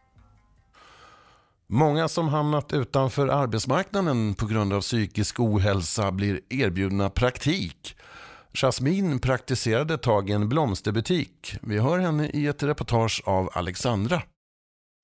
Många 1.74 2.08
som 2.08 2.30
hamnat 2.30 2.74
utanför 2.74 3.28
arbetsmarknaden 3.28 4.34
på 4.34 4.46
grund 4.46 4.74
av 4.74 4.82
psykisk 4.82 5.40
ohälsa 5.40 6.12
blir 6.12 6.40
erbjudna 6.50 7.10
praktik. 7.10 7.96
Jasmine 8.54 9.20
praktiserade 9.20 9.94
ett 9.94 10.02
tag 10.02 10.30
i 10.30 10.34
en 10.34 10.50
blomsterbutik. 10.50 11.56
Vi 11.62 11.80
hör 11.80 12.00
henne 12.00 12.28
i 12.28 12.48
ett 12.48 12.64
reportage 12.64 13.22
av 13.26 13.50
Alexandra. 13.54 14.22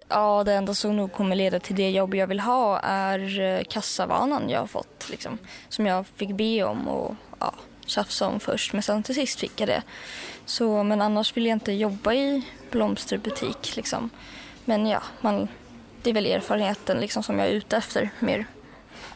Ja, 0.10 0.44
det 0.44 0.54
enda 0.54 0.74
som 0.74 0.96
nog 0.96 1.14
kommer 1.14 1.36
leda 1.36 1.60
till 1.60 1.76
det 1.76 1.90
jobb 1.90 2.16
jag 2.16 2.28
vill 2.28 2.40
ha 2.40 2.80
är 2.80 3.40
eh, 3.40 3.64
kassavanan 3.70 4.50
jag 4.50 4.60
har 4.60 4.68
fått. 4.68 5.08
Liksom, 5.10 5.38
som 5.70 5.86
jag 5.86 6.08
fick 6.08 6.32
be 6.32 6.64
om 6.64 6.88
och 6.88 7.16
ja, 7.40 7.54
tjafsa 7.86 8.28
om 8.28 8.40
först, 8.40 8.74
men 8.74 8.84
sen 8.84 9.04
till 9.04 9.16
sist 9.16 9.40
fick 9.40 9.62
jag 9.62 9.70
det. 9.70 9.84
Så, 10.46 10.84
men 10.84 11.02
annars 11.02 11.38
vill 11.38 11.46
jag 11.46 11.56
inte 11.56 11.72
jobba 11.72 12.14
i 12.14 12.42
blomsterbutik. 12.72 13.76
Liksom. 13.76 14.10
Men 14.66 14.88
ja, 14.88 15.04
man, 15.22 15.48
det 16.08 16.12
är 16.12 16.14
väl 16.14 16.26
erfarenheten 16.26 17.00
liksom, 17.00 17.24
som 17.24 17.40
jag 17.40 17.48
är 17.48 17.52
ute 17.52 17.78
efter 17.78 18.10
mer. 18.20 18.46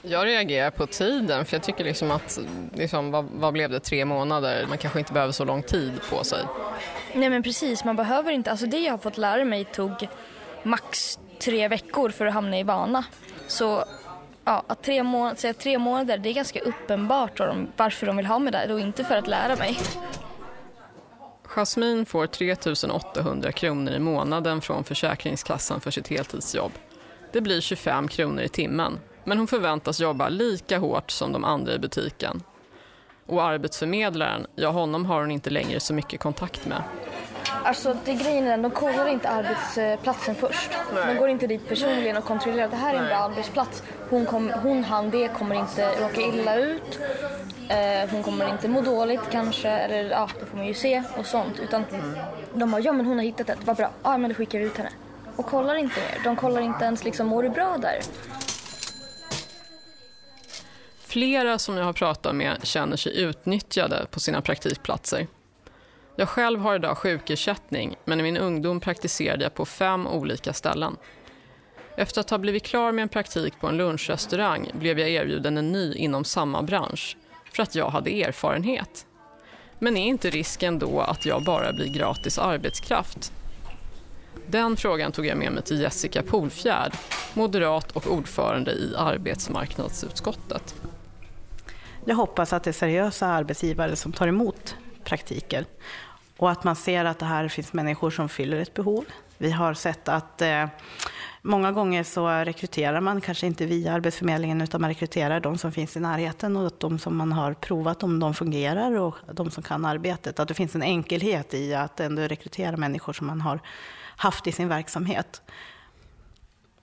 Jag 0.02 0.26
reagerar 0.26 0.72
på 0.72 0.88
tiden, 0.88 1.46
för 1.46 1.56
jag 1.56 1.64
tycker 1.64 1.84
liksom 1.84 2.12
att, 2.12 2.40
liksom, 2.74 3.12
vad, 3.12 3.26
vad 3.26 3.54
blev 3.54 3.70
det, 3.70 3.80
tre 3.80 4.06
månader? 4.06 4.66
Man 4.70 4.78
kanske 4.78 5.00
inte 5.00 5.14
behöver 5.14 5.34
så 5.34 5.46
lång 5.46 5.64
tid 5.64 5.92
på 6.10 6.24
sig. 6.24 6.40
Nej 7.14 7.30
men 7.30 7.44
precis, 7.44 7.84
man 7.84 7.96
behöver 7.96 8.32
inte, 8.32 8.52
alltså 8.52 8.66
det 8.66 8.80
jag 8.80 8.94
har 8.94 8.98
fått 8.98 9.18
lära 9.18 9.46
mig 9.46 9.66
tog 9.66 10.08
max 10.64 11.20
tre 11.40 11.68
veckor 11.68 12.10
för 12.10 12.26
att 12.26 12.34
hamna 12.34 12.60
i 12.60 12.64
vana. 12.64 13.04
Så 13.48 13.86
ja, 14.46 14.64
att 14.68 14.84
tre, 14.84 15.04
må- 15.04 15.36
säga 15.36 15.54
tre 15.54 15.78
månader, 15.78 16.18
det 16.18 16.30
är 16.30 16.34
ganska 16.34 16.60
uppenbart 16.60 17.38
de, 17.38 17.68
varför 17.78 18.08
de 18.08 18.18
vill 18.18 18.26
ha 18.26 18.40
mig 18.40 18.52
där 18.52 18.72
och 18.72 18.80
inte 18.80 19.04
för 19.04 19.16
att 19.16 19.28
lära 19.28 19.56
mig. 19.56 19.80
Jasmine 21.56 22.06
får 22.06 22.28
3 22.28 22.56
800 22.92 23.52
kronor 23.52 23.94
i 23.94 24.00
månaden 24.00 24.62
från 24.62 24.84
Försäkringskassan 24.84 25.82
för 25.82 25.92
sitt 25.92 26.08
heltidsjobb. 26.08 26.72
Det 27.32 27.42
blir 27.42 27.62
25 27.62 28.08
kronor 28.08 28.44
i 28.44 28.50
timmen, 28.50 29.00
men 29.24 29.38
hon 29.38 29.48
förväntas 29.48 30.00
jobba 30.00 30.30
lika 30.30 30.78
hårt 30.78 31.12
som 31.12 31.32
de 31.32 31.44
andra 31.44 31.74
i 31.74 31.80
butiken. 31.80 32.44
Och 33.26 33.44
arbetsförmedlaren, 33.44 34.48
ja 34.56 34.70
honom 34.70 35.06
har 35.06 35.22
hon 35.22 35.32
inte 35.32 35.50
längre 35.50 35.80
så 35.80 35.94
mycket 35.94 36.20
kontakt 36.20 36.66
med. 36.66 36.84
Alltså 37.64 37.98
det 38.06 38.14
grejen 38.14 38.48
är, 38.48 38.58
de 38.58 38.72
kollar 38.72 39.08
inte 39.08 39.30
arbetsplatsen 39.30 40.36
först. 40.36 40.70
De 41.08 41.18
går 41.18 41.30
inte 41.30 41.48
dit 41.48 41.68
personligen 41.68 42.18
och 42.18 42.26
kontrollerar 42.26 42.66
att 42.66 42.72
det 42.72 42.78
här 42.78 42.94
är 42.94 43.00
en 43.00 43.06
bra 43.06 43.16
arbetsplats. 43.16 43.84
Hon, 44.10 44.26
kom, 44.26 44.52
hon 44.64 44.84
han, 44.84 45.10
det 45.10 45.28
kommer 45.28 45.56
inte 45.56 45.90
råka 46.02 46.22
illa 46.22 46.56
ut. 46.56 47.00
Eh, 47.70 48.10
hon 48.12 48.24
kommer 48.24 48.50
inte 48.50 48.68
må 48.68 48.82
dåligt 48.82 49.30
kanske, 49.32 49.70
eller 49.70 50.10
ja, 50.10 50.30
det 50.40 50.46
får 50.46 50.58
man 50.58 50.68
ju 50.68 50.74
se 50.74 51.04
och 51.18 51.26
sånt. 51.26 51.60
Utan 51.60 51.86
de 52.54 52.72
bara, 52.72 52.82
ja 52.82 52.94
men 52.94 53.06
hon 53.06 53.18
har 53.18 53.24
hittat 53.24 53.50
ett, 53.50 53.60
vad 53.66 53.76
bra. 53.76 53.90
Ja 54.04 54.18
men 54.18 54.30
då 54.30 54.36
skickar 54.36 54.60
vi 54.60 54.66
ut 54.66 54.78
henne. 54.78 54.92
Och 55.36 55.46
kollar 55.46 55.76
inte 55.76 56.00
mer. 56.00 56.24
De 56.24 56.36
kollar 56.36 56.62
inte 56.62 56.86
ens 56.86 57.04
liksom, 57.04 57.28
mår 57.28 57.44
du 57.44 57.50
bra 57.50 57.78
där? 57.78 58.00
Flera 61.00 61.60
som 61.60 61.78
jag 61.78 61.86
har 61.86 61.94
pratat 61.94 62.36
med 62.36 62.58
känner 62.64 62.98
sig 62.98 63.22
utnyttjade 63.22 64.06
på 64.12 64.20
sina 64.20 64.42
praktikplatser. 64.42 65.28
Jag 66.16 66.30
själv 66.30 66.60
har 66.60 66.76
idag 66.76 66.98
sjukersättning, 66.98 67.96
men 68.06 68.20
i 68.20 68.24
min 68.24 68.38
ungdom 68.38 68.80
praktiserade 68.80 69.44
jag 69.44 69.54
på 69.54 69.66
fem 69.66 70.08
olika 70.08 70.54
ställen. 70.54 70.98
Efter 71.98 72.22
att 72.22 72.30
ha 72.30 72.38
blivit 72.38 72.64
klar 72.64 72.92
med 72.92 73.04
en 73.04 73.10
praktik 73.10 73.54
på 73.60 73.68
en 73.68 73.78
lunchrestaurang 73.78 74.72
blev 74.74 75.00
jag 75.00 75.10
erbjuden 75.10 75.58
en 75.58 75.72
ny 75.72 75.94
inom 75.94 76.24
samma 76.24 76.62
bransch, 76.62 77.18
för 77.54 77.64
att 77.64 77.76
jag 77.76 77.90
hade 77.90 78.24
erfarenhet. 78.24 79.06
Men 79.80 79.98
är 79.98 80.06
inte 80.06 80.30
risken 80.30 80.80
då 80.80 81.00
att 81.00 81.26
jag 81.26 81.44
bara 81.44 81.74
blir 81.74 81.94
gratis 81.94 82.40
arbetskraft? 82.40 83.34
Den 84.48 84.78
frågan 84.78 85.12
tog 85.12 85.26
jag 85.26 85.38
med 85.38 85.52
mig 85.52 85.64
till 85.64 85.82
Jessica 85.82 86.22
Polfjärd, 86.24 86.94
moderat 87.34 87.92
och 87.92 88.08
ordförande 88.08 88.72
i 88.72 88.94
arbetsmarknadsutskottet. 88.98 90.76
Jag 92.06 92.16
hoppas 92.16 92.54
att 92.54 92.64
det 92.64 92.70
är 92.70 92.74
seriösa 92.74 93.28
arbetsgivare 93.28 93.96
som 93.96 94.12
tar 94.12 94.28
emot 94.28 94.76
praktiker 95.04 95.66
och 96.38 96.52
att 96.52 96.64
man 96.64 96.76
ser 96.76 97.06
att 97.06 97.20
det 97.20 97.26
här 97.26 97.48
finns 97.48 97.74
människor 97.74 98.12
som 98.12 98.30
fyller 98.30 98.58
ett 98.58 98.74
behov. 98.74 99.06
Vi 99.38 99.52
har 99.52 99.74
sett 99.74 100.08
att 100.08 100.42
eh, 100.42 100.66
många 101.42 101.72
gånger 101.72 102.04
så 102.04 102.28
rekryterar 102.28 103.02
man 103.02 103.22
kanske 103.22 103.48
inte 103.48 103.66
via 103.66 103.94
Arbetsförmedlingen 103.94 104.62
utan 104.62 104.82
man 104.82 104.90
rekryterar 104.90 105.40
de 105.40 105.58
som 105.58 105.72
finns 105.72 105.98
i 105.98 106.00
närheten 106.00 106.58
och 106.58 106.72
de 106.78 107.00
som 107.00 107.18
man 107.18 107.32
har 107.32 107.54
provat 107.54 108.04
om 108.04 108.20
de 108.20 108.34
fungerar 108.34 108.92
och 108.92 109.16
de 109.34 109.52
som 109.52 109.64
kan 109.64 109.86
arbetet. 109.86 110.40
Att 110.40 110.48
det 110.48 110.54
finns 110.54 110.76
en 110.76 110.84
enkelhet 110.84 111.54
i 111.54 111.74
att 111.74 112.00
ändå 112.00 112.22
rekrytera 112.22 112.78
människor 112.78 113.14
som 113.14 113.28
man 113.28 113.42
har 113.42 113.60
haft 114.16 114.48
i 114.48 114.52
sin 114.52 114.68
verksamhet. 114.68 115.42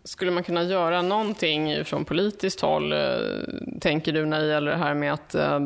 Skulle 0.04 0.30
man 0.30 0.42
kunna 0.42 0.62
göra 0.62 1.02
någonting 1.02 1.84
från 1.84 2.04
politiskt 2.04 2.60
håll, 2.60 2.92
eh, 2.92 2.98
tänker 3.80 4.12
du, 4.12 4.26
när 4.26 4.40
det 4.40 4.46
gäller 4.46 4.70
det 4.70 4.76
här 4.76 4.94
med 4.94 5.12
att 5.12 5.34
eh, 5.34 5.60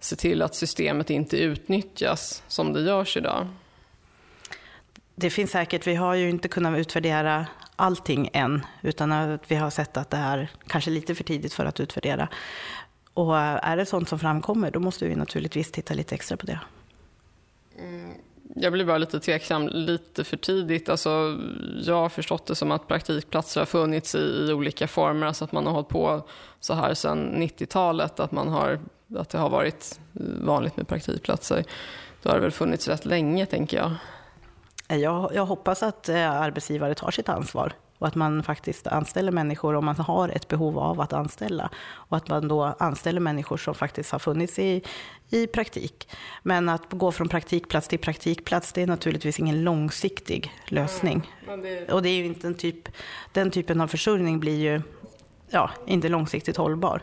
se 0.00 0.16
till 0.16 0.42
att 0.42 0.54
systemet 0.54 1.10
inte 1.10 1.36
utnyttjas 1.36 2.42
som 2.48 2.72
det 2.72 2.80
görs 2.80 3.16
idag? 3.16 3.48
Det 5.14 5.30
finns 5.30 5.50
säkert, 5.50 5.86
vi 5.86 5.94
har 5.94 6.14
ju 6.14 6.30
inte 6.30 6.48
kunnat 6.48 6.78
utvärdera 6.78 7.46
allting 7.76 8.30
än, 8.32 8.66
utan 8.82 9.12
att 9.12 9.50
vi 9.50 9.54
har 9.54 9.70
sett 9.70 9.96
att 9.96 10.10
det 10.10 10.16
är 10.16 10.50
kanske 10.66 10.90
lite 10.90 11.14
för 11.14 11.24
tidigt 11.24 11.54
för 11.54 11.64
att 11.66 11.80
utvärdera. 11.80 12.28
Och 13.14 13.38
är 13.38 13.76
det 13.76 13.86
sånt 13.86 14.08
som 14.08 14.18
framkommer, 14.18 14.70
då 14.70 14.80
måste 14.80 15.08
vi 15.08 15.16
naturligtvis 15.16 15.72
titta 15.72 15.94
lite 15.94 16.14
extra 16.14 16.36
på 16.36 16.46
det. 16.46 16.60
Jag 18.54 18.72
blir 18.72 18.84
bara 18.84 18.98
lite 18.98 19.20
tveksam, 19.20 19.68
lite 19.68 20.24
för 20.24 20.36
tidigt. 20.36 20.88
Alltså, 20.88 21.38
jag 21.82 21.94
har 21.94 22.08
förstått 22.08 22.46
det 22.46 22.54
som 22.54 22.70
att 22.70 22.88
praktikplatser 22.88 23.60
har 23.60 23.66
funnits 23.66 24.14
i, 24.14 24.46
i 24.48 24.52
olika 24.52 24.88
former, 24.88 25.26
alltså 25.26 25.44
att 25.44 25.52
man 25.52 25.66
har 25.66 25.72
hållit 25.72 25.88
på 25.88 26.26
så 26.60 26.74
här 26.74 26.94
sedan 26.94 27.34
90-talet, 27.42 28.20
att, 28.20 28.32
man 28.32 28.48
har, 28.48 28.80
att 29.16 29.28
det 29.28 29.38
har 29.38 29.50
varit 29.50 30.00
vanligt 30.40 30.76
med 30.76 30.88
praktikplatser. 30.88 31.64
Då 32.22 32.30
har 32.30 32.34
det 32.34 32.42
väl 32.42 32.50
funnits 32.50 32.88
rätt 32.88 33.04
länge, 33.04 33.46
tänker 33.46 33.76
jag. 33.76 33.92
Jag, 35.00 35.30
jag 35.34 35.46
hoppas 35.46 35.82
att 35.82 36.08
eh, 36.08 36.30
arbetsgivare 36.30 36.94
tar 36.94 37.10
sitt 37.10 37.28
ansvar 37.28 37.72
och 37.98 38.06
att 38.06 38.14
man 38.14 38.42
faktiskt 38.42 38.86
anställer 38.86 39.32
människor 39.32 39.74
om 39.74 39.84
man 39.84 39.96
har 39.96 40.28
ett 40.28 40.48
behov 40.48 40.78
av 40.78 41.00
att 41.00 41.12
anställa. 41.12 41.70
Och 41.90 42.16
att 42.16 42.28
man 42.28 42.48
då 42.48 42.62
anställer 42.62 43.20
människor 43.20 43.56
som 43.56 43.74
faktiskt 43.74 44.12
har 44.12 44.18
funnits 44.18 44.58
i, 44.58 44.82
i 45.30 45.46
praktik. 45.46 46.08
Men 46.42 46.68
att 46.68 46.92
gå 46.92 47.12
från 47.12 47.28
praktikplats 47.28 47.88
till 47.88 47.98
praktikplats, 47.98 48.72
det 48.72 48.82
är 48.82 48.86
naturligtvis 48.86 49.38
ingen 49.38 49.64
långsiktig 49.64 50.52
lösning. 50.66 51.32
Och 51.90 52.02
det 52.02 52.08
är 52.08 52.24
inte 52.24 52.46
en 52.46 52.54
typ, 52.54 52.88
den 53.32 53.50
typen 53.50 53.80
av 53.80 53.88
försörjning 53.88 54.40
blir 54.40 54.58
ju 54.58 54.82
ja, 55.50 55.70
inte 55.86 56.08
långsiktigt 56.08 56.56
hållbar. 56.56 57.02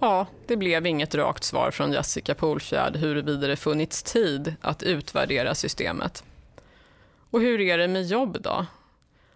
Ja, 0.00 0.26
det 0.46 0.56
blev 0.56 0.86
inget 0.86 1.14
rakt 1.14 1.44
svar 1.44 1.70
från 1.70 1.92
Jessica 1.92 2.34
Polfjärd 2.34 2.96
huruvida 2.96 3.46
det 3.46 3.56
funnits 3.56 4.02
tid 4.02 4.54
att 4.60 4.82
utvärdera 4.82 5.54
systemet. 5.54 6.24
Och 7.30 7.40
hur 7.40 7.60
är 7.60 7.78
det 7.78 7.88
med 7.88 8.06
jobb 8.06 8.38
då? 8.40 8.66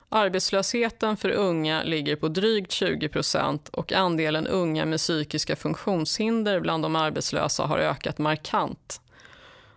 Arbetslösheten 0.09 1.17
för 1.17 1.31
unga 1.31 1.83
ligger 1.83 2.17
på 2.17 2.29
drygt 2.29 2.73
20 2.73 3.09
procent 3.09 3.69
och 3.69 3.93
andelen 3.93 4.47
unga 4.47 4.85
med 4.85 4.99
psykiska 4.99 5.57
funktionshinder 5.57 6.61
bland 6.61 6.83
de 6.83 6.97
arbetslösa 6.97 7.67
har 7.67 7.79
ökat 7.79 8.19
markant. 8.19 9.01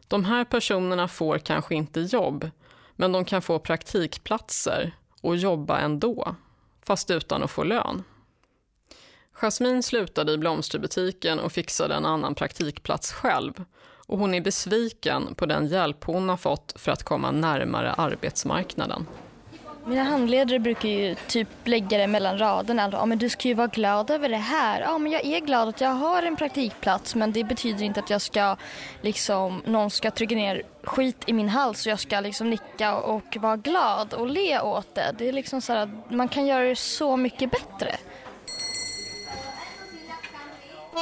De 0.07 0.25
här 0.25 0.45
personerna 0.45 1.07
får 1.07 1.37
kanske 1.37 1.75
inte 1.75 1.99
jobb, 1.99 2.49
men 2.95 3.11
de 3.11 3.25
kan 3.25 3.41
få 3.41 3.59
praktikplatser 3.59 4.91
och 5.21 5.35
jobba 5.35 5.79
ändå, 5.79 6.35
fast 6.85 7.11
utan 7.11 7.43
att 7.43 7.51
få 7.51 7.63
lön. 7.63 8.03
Jasmine 9.43 9.83
slutade 9.83 10.31
i 10.31 10.37
blomsterbutiken 10.37 11.39
och 11.39 11.51
fixade 11.51 11.95
en 11.95 12.05
annan 12.05 12.35
praktikplats 12.35 13.11
själv. 13.11 13.63
Och 14.07 14.19
hon 14.19 14.33
är 14.33 14.41
besviken 14.41 15.35
på 15.35 15.45
den 15.45 15.67
hjälp 15.67 16.03
hon 16.03 16.29
har 16.29 16.37
fått 16.37 16.73
för 16.75 16.91
att 16.91 17.03
komma 17.03 17.31
närmare 17.31 17.93
arbetsmarknaden. 17.93 19.05
Mina 19.85 20.03
handledare 20.03 20.59
brukar 20.59 20.89
ju 20.89 21.15
typ 21.27 21.47
lägga 21.63 21.97
det 21.97 22.07
mellan 22.07 22.37
raderna. 22.37 22.83
Alltså, 22.83 22.97
ja, 22.99 23.05
men 23.05 23.17
du 23.17 23.29
ska 23.29 23.47
ju 23.47 23.53
vara 23.53 23.67
glad 23.67 24.11
över 24.11 24.29
det 24.29 24.37
här. 24.37 24.81
Ja, 24.81 24.97
men 24.97 25.11
jag 25.11 25.25
är 25.25 25.39
glad 25.39 25.69
att 25.69 25.81
jag 25.81 25.89
har 25.89 26.23
en 26.23 26.35
praktikplats 26.35 27.15
men 27.15 27.31
det 27.31 27.43
betyder 27.43 27.83
inte 27.83 27.99
att 27.99 28.09
jag 28.09 28.21
ska 28.21 28.55
liksom, 29.01 29.61
någon 29.65 29.91
ska 29.91 30.11
trycka 30.11 30.35
ner 30.35 30.63
skit 30.83 31.23
i 31.25 31.33
min 31.33 31.49
hals 31.49 31.85
och 31.85 31.91
jag 31.91 31.99
ska 31.99 32.19
liksom 32.19 32.49
nicka 32.49 32.95
och 32.95 33.37
vara 33.39 33.57
glad 33.57 34.13
och 34.13 34.27
le 34.27 34.59
åt 34.59 34.95
det. 34.95 35.15
Det 35.17 35.29
är 35.29 35.33
liksom 35.33 35.61
så 35.61 35.73
här 35.73 35.89
man 36.09 36.27
kan 36.27 36.45
göra 36.45 36.63
det 36.63 36.75
så 36.75 37.17
mycket 37.17 37.51
bättre. 37.51 37.95
Radio 40.93 41.01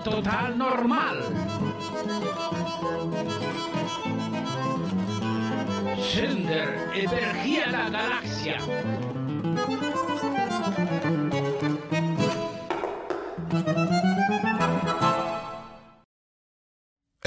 Total 0.00 0.56
Normal. 0.56 1.22
Sänder 6.12 6.68
över 6.94 7.34
hela 7.34 7.90
galaxen. 7.90 9.01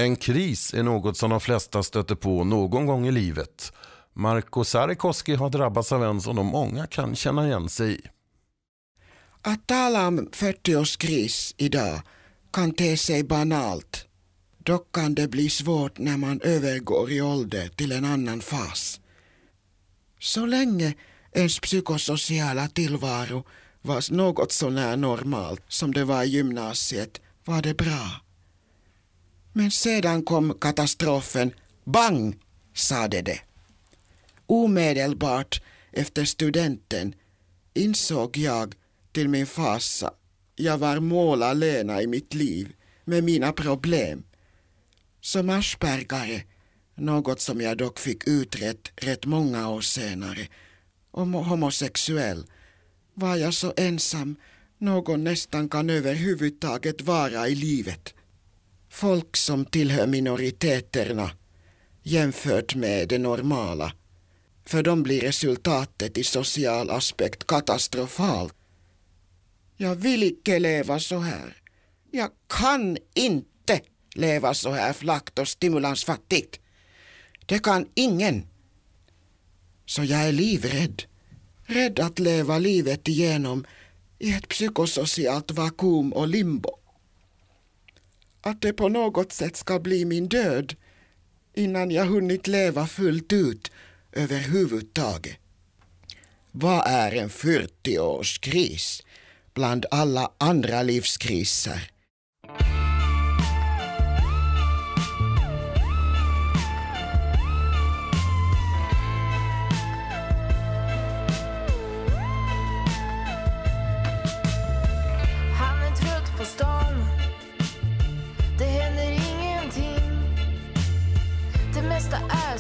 En 0.06 0.16
kris 0.16 0.74
är 0.74 0.84
något 0.84 1.18
som 1.18 1.30
de 1.30 1.40
flesta 1.40 1.84
stöter 1.84 2.16
på 2.16 2.44
någon 2.44 2.86
gång 2.86 3.08
i 3.08 3.12
livet. 3.12 3.74
Marko 4.14 4.64
Sarikoski 4.64 5.36
har 5.36 5.50
drabbats 5.50 5.92
av 5.92 6.04
en 6.04 6.22
som 6.22 6.36
de 6.36 6.46
många 6.46 6.88
kan 6.88 7.16
känna 7.16 7.48
igen 7.48 7.70
sig 7.70 7.96
i. 7.96 8.02
Att 9.42 9.68
tala 9.68 10.08
om 10.08 10.28
40-årskris 10.28 11.56
idag 11.58 12.02
kan 12.54 12.72
te 12.72 12.98
sig 12.98 13.24
banalt. 13.24 14.06
Dock 14.58 14.92
kan 14.92 15.16
det 15.16 15.28
bli 15.28 15.50
svårt 15.50 15.98
när 15.98 16.18
man 16.18 16.42
övergår 16.42 17.12
i 17.12 17.22
ålder 17.22 17.68
till 17.68 17.92
en 17.92 18.06
annan 18.06 18.42
fas. 18.42 19.00
Så 20.20 20.46
länge 20.46 20.94
ens 21.32 21.60
psykosociala 21.60 22.68
tillvaro 22.68 23.44
var 23.82 24.14
något 24.14 24.52
sånär 24.52 24.98
normalt 24.98 25.64
som 25.68 25.94
det 25.94 26.04
var 26.04 26.24
i 26.24 26.28
gymnasiet 26.28 27.22
var 27.46 27.62
det 27.62 27.74
bra. 27.74 28.25
Men 29.58 29.72
sedan 29.72 30.24
kom 30.24 30.54
katastrofen. 30.60 31.54
Bang, 31.84 32.40
sade 32.74 33.22
det. 33.22 33.40
Omedelbart 34.46 35.62
efter 35.92 36.26
studenten 36.26 37.16
insåg 37.74 38.38
jag 38.38 38.76
till 39.12 39.30
min 39.30 39.46
fasa 39.46 40.14
jag 40.56 40.78
var 40.78 41.00
mål 41.00 41.44
alena 41.44 42.02
i 42.02 42.08
mitt 42.08 42.34
liv 42.34 42.74
med 43.06 43.24
mina 43.24 43.52
problem. 43.52 44.24
Som 45.22 45.50
aspergare, 45.50 46.44
något 46.96 47.42
som 47.42 47.62
jag 47.62 47.78
dock 47.78 48.00
fick 48.00 48.28
utrett 48.28 48.92
rätt 48.96 49.26
många 49.26 49.70
år 49.70 49.82
senare, 49.82 50.48
och 51.12 51.28
homosexuell, 51.28 52.46
var 53.14 53.36
jag 53.36 53.54
så 53.54 53.74
ensam 53.78 54.36
någon 54.78 55.24
nästan 55.24 55.70
kan 55.70 55.90
överhuvudtaget 55.90 57.02
vara 57.02 57.48
i 57.48 57.56
livet. 57.56 58.15
Folk 58.96 59.38
som 59.38 59.66
tillhör 59.66 60.08
minoriteterna 60.08 61.32
jämfört 62.04 62.76
med 62.76 63.08
det 63.08 63.18
normala. 63.18 63.94
För 64.66 64.84
dem 64.84 65.04
blir 65.04 65.22
resultatet 65.22 66.18
i 66.18 66.24
social 66.24 66.90
aspekt 66.90 67.48
katastrofalt. 67.48 68.54
Jag 69.78 69.96
vill 69.96 70.24
icke 70.24 70.60
leva 70.60 71.00
så 71.00 71.20
här. 71.20 71.58
Jag 72.12 72.30
kan 72.48 72.98
inte 73.14 73.82
leva 74.14 74.54
så 74.54 74.72
här 74.72 74.94
flackt 74.94 75.40
och 75.40 75.48
stimulansfattigt. 75.48 76.60
Det 77.46 77.64
kan 77.64 77.88
ingen. 77.94 78.48
Så 79.86 80.04
jag 80.04 80.22
är 80.22 80.32
livrädd. 80.32 81.04
Rädd 81.66 82.00
att 82.00 82.20
leva 82.20 82.58
livet 82.58 83.08
igenom 83.08 83.66
i 84.20 84.34
ett 84.34 84.48
psykosocialt 84.48 85.52
vakuum 85.52 86.14
och 86.14 86.28
limbo 86.28 86.85
att 88.46 88.62
det 88.62 88.74
på 88.74 88.90
något 88.90 89.32
sätt 89.32 89.56
ska 89.56 89.80
bli 89.80 90.06
min 90.06 90.28
död 90.28 90.76
innan 91.54 91.92
jag 91.92 92.06
hunnit 92.06 92.48
leva 92.48 92.88
fullt 92.88 93.34
ut 93.34 93.72
överhuvudtaget. 94.12 95.38
Vad 96.52 96.88
är 96.88 97.12
en 97.12 97.30
40-årskris 97.30 99.04
bland 99.54 99.86
alla 99.92 100.32
andra 100.38 100.84
livskriser? 100.84 101.92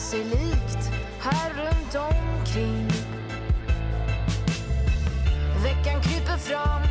Sig 0.05 0.23
likt 0.23 0.91
här 1.19 1.53
runt 1.53 1.95
omkring. 1.95 2.87
Veckan 5.63 6.01
kryper 6.01 6.37
fram 6.37 6.84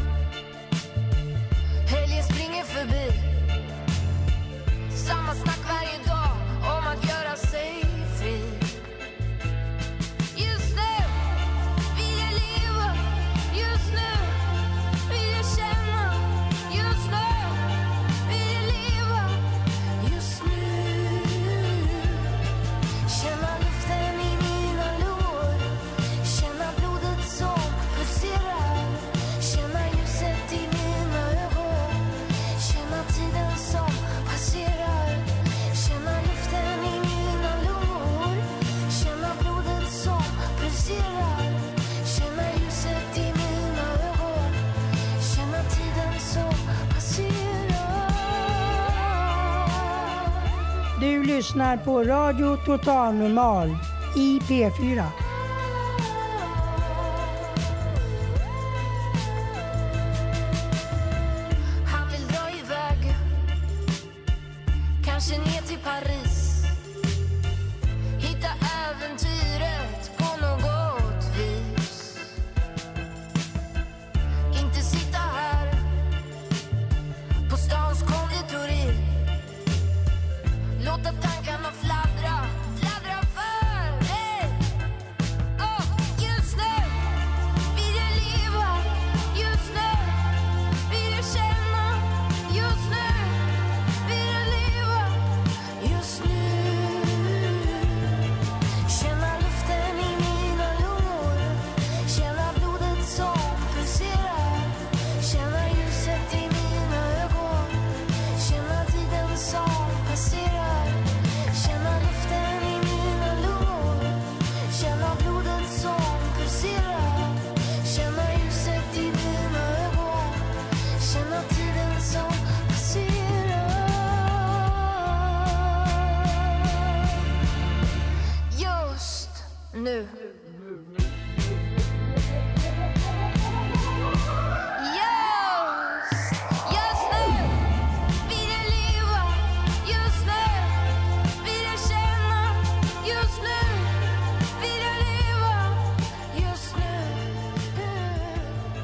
lyssnar 51.54 51.76
på 51.76 52.02
Radio 52.02 52.56
Total 52.56 53.14
Normal 53.14 53.76
i 54.16 54.38
P4. 54.38 55.23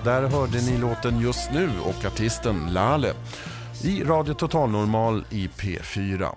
Där 0.05 0.29
hörde 0.29 0.61
ni 0.61 0.79
låten 0.79 1.21
Just 1.21 1.51
nu 1.53 1.71
och 1.85 2.05
artisten 2.05 2.73
Lale 2.73 3.15
i 3.85 4.05
Radio 4.05 4.35
Total 4.35 4.71
Normal 4.71 5.25
i 5.31 5.49
P4. 5.49 6.35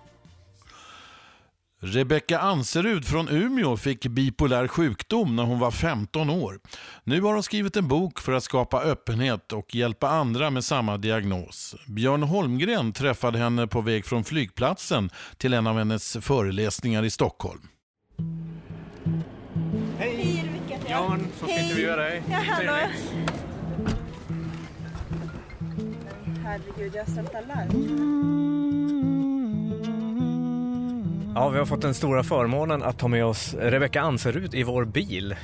Rebecka 1.81 2.39
Anserud 2.39 3.05
från 3.05 3.29
Umeå 3.29 3.77
fick 3.77 4.07
bipolär 4.07 4.67
sjukdom 4.67 5.35
när 5.35 5.43
hon 5.43 5.59
var 5.59 5.71
15 5.71 6.29
år. 6.29 6.59
Nu 7.03 7.21
har 7.21 7.33
hon 7.33 7.43
skrivit 7.43 7.77
en 7.77 7.87
bok 7.87 8.19
för 8.19 8.31
att 8.31 8.43
skapa 8.43 8.81
öppenhet 8.81 9.53
och 9.53 9.75
hjälpa 9.75 10.09
andra 10.09 10.49
med 10.49 10.63
samma 10.63 10.97
diagnos. 10.97 11.75
Björn 11.87 12.23
Holmgren 12.23 12.93
träffade 12.93 13.37
henne 13.39 13.67
på 13.67 13.81
väg 13.81 14.05
från 14.05 14.23
flygplatsen 14.23 15.09
till 15.37 15.53
en 15.53 15.67
av 15.67 15.77
hennes 15.77 16.17
föreläsningar 16.21 17.03
i 17.03 17.09
Stockholm. 17.09 17.61
Hej 19.97 20.43
Rebecka. 20.43 20.89
Jan 20.89 21.27
som 21.39 21.47
ska 21.47 21.59
intervjua 21.59 21.95
dig. 21.95 22.23
Ja, 22.29 22.37
hallå. 22.47 22.71
Trevligt. 22.71 23.32
Herregud, 26.43 26.95
jag 26.95 27.03
har 27.03 27.11
ställt 27.11 27.35
alarm. 27.35 27.69
Ja, 31.35 31.49
vi 31.49 31.59
har 31.59 31.65
fått 31.65 31.81
den 31.81 31.93
stora 31.93 32.23
förmånen 32.23 32.83
att 32.83 32.99
ta 32.99 33.07
med 33.07 33.25
oss 33.25 33.53
Rebecka 33.59 34.01
Anserud 34.01 34.55
i 34.55 34.63
vår 34.63 34.85
bil. 34.85 35.35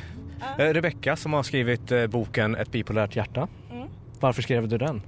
Eh, 0.57 0.63
Rebecka 0.63 1.15
som 1.15 1.33
har 1.33 1.43
skrivit 1.43 1.91
eh, 1.91 2.07
boken 2.07 2.55
Ett 2.55 2.71
bipolärt 2.71 3.15
hjärta. 3.15 3.47
Mm. 3.71 3.87
Varför 4.19 4.41
skrev 4.41 4.67
du 4.67 4.77
den? 4.77 5.01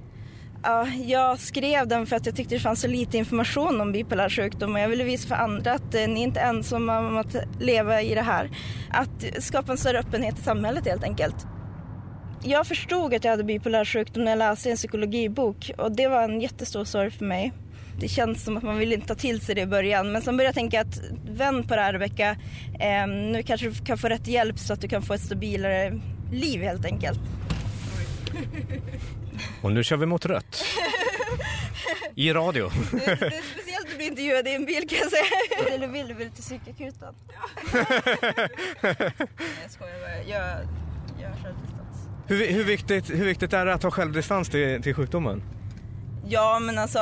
Ja, 0.62 0.86
jag 0.88 1.38
skrev 1.38 1.88
den 1.88 2.06
för 2.06 2.16
att 2.16 2.26
jag 2.26 2.36
tyckte 2.36 2.54
det 2.54 2.60
fanns 2.60 2.80
så 2.80 2.88
lite 2.88 3.18
information 3.18 3.80
om 3.80 3.92
bipolär 3.92 4.28
sjukdom 4.28 4.74
och 4.74 4.80
jag 4.80 4.88
ville 4.88 5.04
visa 5.04 5.28
för 5.28 5.34
andra 5.34 5.72
att 5.72 5.94
eh, 5.94 6.08
ni 6.08 6.20
är 6.20 6.24
inte 6.24 6.40
ensamma 6.40 6.98
om 6.98 7.16
att 7.16 7.36
leva 7.60 8.02
i 8.02 8.14
det 8.14 8.22
här. 8.22 8.50
Att 8.90 9.44
skapa 9.44 9.72
en 9.72 9.78
större 9.78 9.98
öppenhet 9.98 10.38
i 10.38 10.42
samhället 10.42 10.86
helt 10.86 11.04
enkelt. 11.04 11.46
Jag 12.44 12.66
förstod 12.66 13.14
att 13.14 13.24
jag 13.24 13.30
hade 13.30 13.44
bipolär 13.44 13.84
sjukdom 13.84 14.24
när 14.24 14.32
jag 14.32 14.38
läste 14.38 14.70
en 14.70 14.76
psykologibok 14.76 15.70
och 15.78 15.92
det 15.92 16.08
var 16.08 16.22
en 16.22 16.40
jättestor 16.40 16.84
sorg 16.84 17.10
för 17.10 17.24
mig. 17.24 17.52
Det 18.00 18.08
känns 18.08 18.44
som 18.44 18.56
att 18.56 18.62
man 18.62 18.78
vill 18.78 18.92
inte 18.92 19.06
ta 19.06 19.14
till 19.14 19.40
sig 19.40 19.54
det 19.54 19.60
i 19.60 19.66
början 19.66 20.12
men 20.12 20.22
sen 20.22 20.36
började 20.36 20.48
jag 20.48 20.54
tänka 20.54 20.80
att 20.80 21.00
vänd 21.30 21.68
på 21.68 21.76
det 21.76 21.82
här 21.82 21.92
Rebecka. 21.92 22.36
Eh, 22.80 23.06
nu 23.06 23.42
kanske 23.42 23.68
du 23.68 23.74
kan 23.74 23.98
få 23.98 24.08
rätt 24.08 24.26
hjälp 24.26 24.58
så 24.58 24.72
att 24.72 24.80
du 24.80 24.88
kan 24.88 25.02
få 25.02 25.14
ett 25.14 25.20
stabilare 25.20 26.00
liv 26.32 26.62
helt 26.62 26.84
enkelt. 26.84 27.20
Och 29.62 29.72
nu 29.72 29.84
kör 29.84 29.96
vi 29.96 30.06
mot 30.06 30.26
rött. 30.26 30.64
I 32.14 32.32
radio. 32.32 32.70
Det 32.92 33.06
är 33.06 33.42
speciellt 33.52 33.90
att 33.90 33.96
bli 33.96 34.06
intervjuad 34.06 34.48
i 34.48 34.54
en 34.54 34.64
bil 34.64 34.88
kan 34.88 34.98
jag 34.98 35.10
säga. 35.10 35.74
Eller 35.74 35.86
vill 35.86 36.08
du 36.08 36.14
väl 36.14 36.30
till 36.30 36.42
psykakuten? 36.42 37.14
Nej 37.72 39.48
jag 39.62 39.70
skojar 39.70 40.00
bara. 40.00 40.22
Jag, 40.26 40.66
jag 41.20 41.42
kör 41.42 41.52
distans. 41.52 41.71
Hur, 42.32 42.52
hur, 42.52 42.64
viktigt, 42.64 43.10
hur 43.10 43.24
viktigt 43.24 43.52
är 43.52 43.66
det 43.66 43.74
att 43.74 43.82
ha 43.82 43.90
självdistans 43.90 44.48
till, 44.48 44.82
till 44.82 44.94
sjukdomen? 44.94 45.42
Ja 46.28 46.58
men 46.58 46.78
alltså 46.78 47.00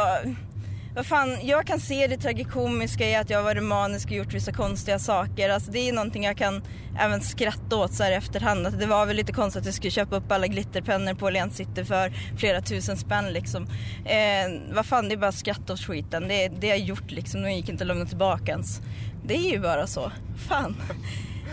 vad 0.95 1.07
fan, 1.07 1.37
jag 1.43 1.67
kan 1.67 1.81
se 1.81 2.07
det 2.07 2.17
tragikomiska 2.17 3.11
i 3.11 3.17
att 3.17 3.31
jag 3.31 3.39
har 3.39 3.45
varit 3.45 3.63
manisk 3.63 4.07
och 4.07 4.13
gjort 4.13 4.35
vissa 4.35 4.53
konstiga 4.53 4.99
saker. 4.99 5.51
Alltså 5.51 5.71
det 5.71 5.89
är 5.89 5.93
någonting 5.93 6.25
jag 6.25 6.37
kan 6.37 6.63
även 6.99 7.21
skratta 7.21 7.77
åt 7.77 7.95
så 7.95 8.03
här 8.03 8.13
i 8.13 8.15
efterhand. 8.15 8.67
Att 8.67 8.81
det 8.81 8.87
var 8.87 9.07
väl 9.07 9.17
lite 9.17 9.33
konstigt 9.33 9.61
att 9.61 9.67
jag 9.67 9.75
skulle 9.75 9.91
köpa 9.91 10.17
upp 10.17 10.33
alla 10.33 10.47
glitterpennor 10.47 11.15
på 11.15 11.27
Åhléns 11.27 11.57
City 11.57 11.85
för 11.85 12.13
flera 12.37 12.61
tusen 12.61 12.97
spänn 12.97 13.33
liksom. 13.33 13.67
Eh, 14.05 14.75
vad 14.75 14.87
fan, 14.87 15.09
det 15.09 15.15
är 15.15 15.17
bara 15.17 15.29
att 15.29 15.35
skratta 15.35 15.73
åt 15.73 15.81
skiten. 15.81 16.29
Det, 16.29 16.49
det 16.49 16.71
har 16.71 16.77
jag 16.77 16.87
gjort 16.87 17.11
liksom, 17.11 17.43
de 17.43 17.53
gick 17.53 17.69
inte 17.69 17.85
att 17.85 17.89
lämna 17.89 18.07
tillbaka 18.07 18.53
ens. 18.53 18.81
Det 19.25 19.35
är 19.35 19.53
ju 19.53 19.61
bara 19.61 19.87
så. 19.87 20.13
Fan. 20.49 20.77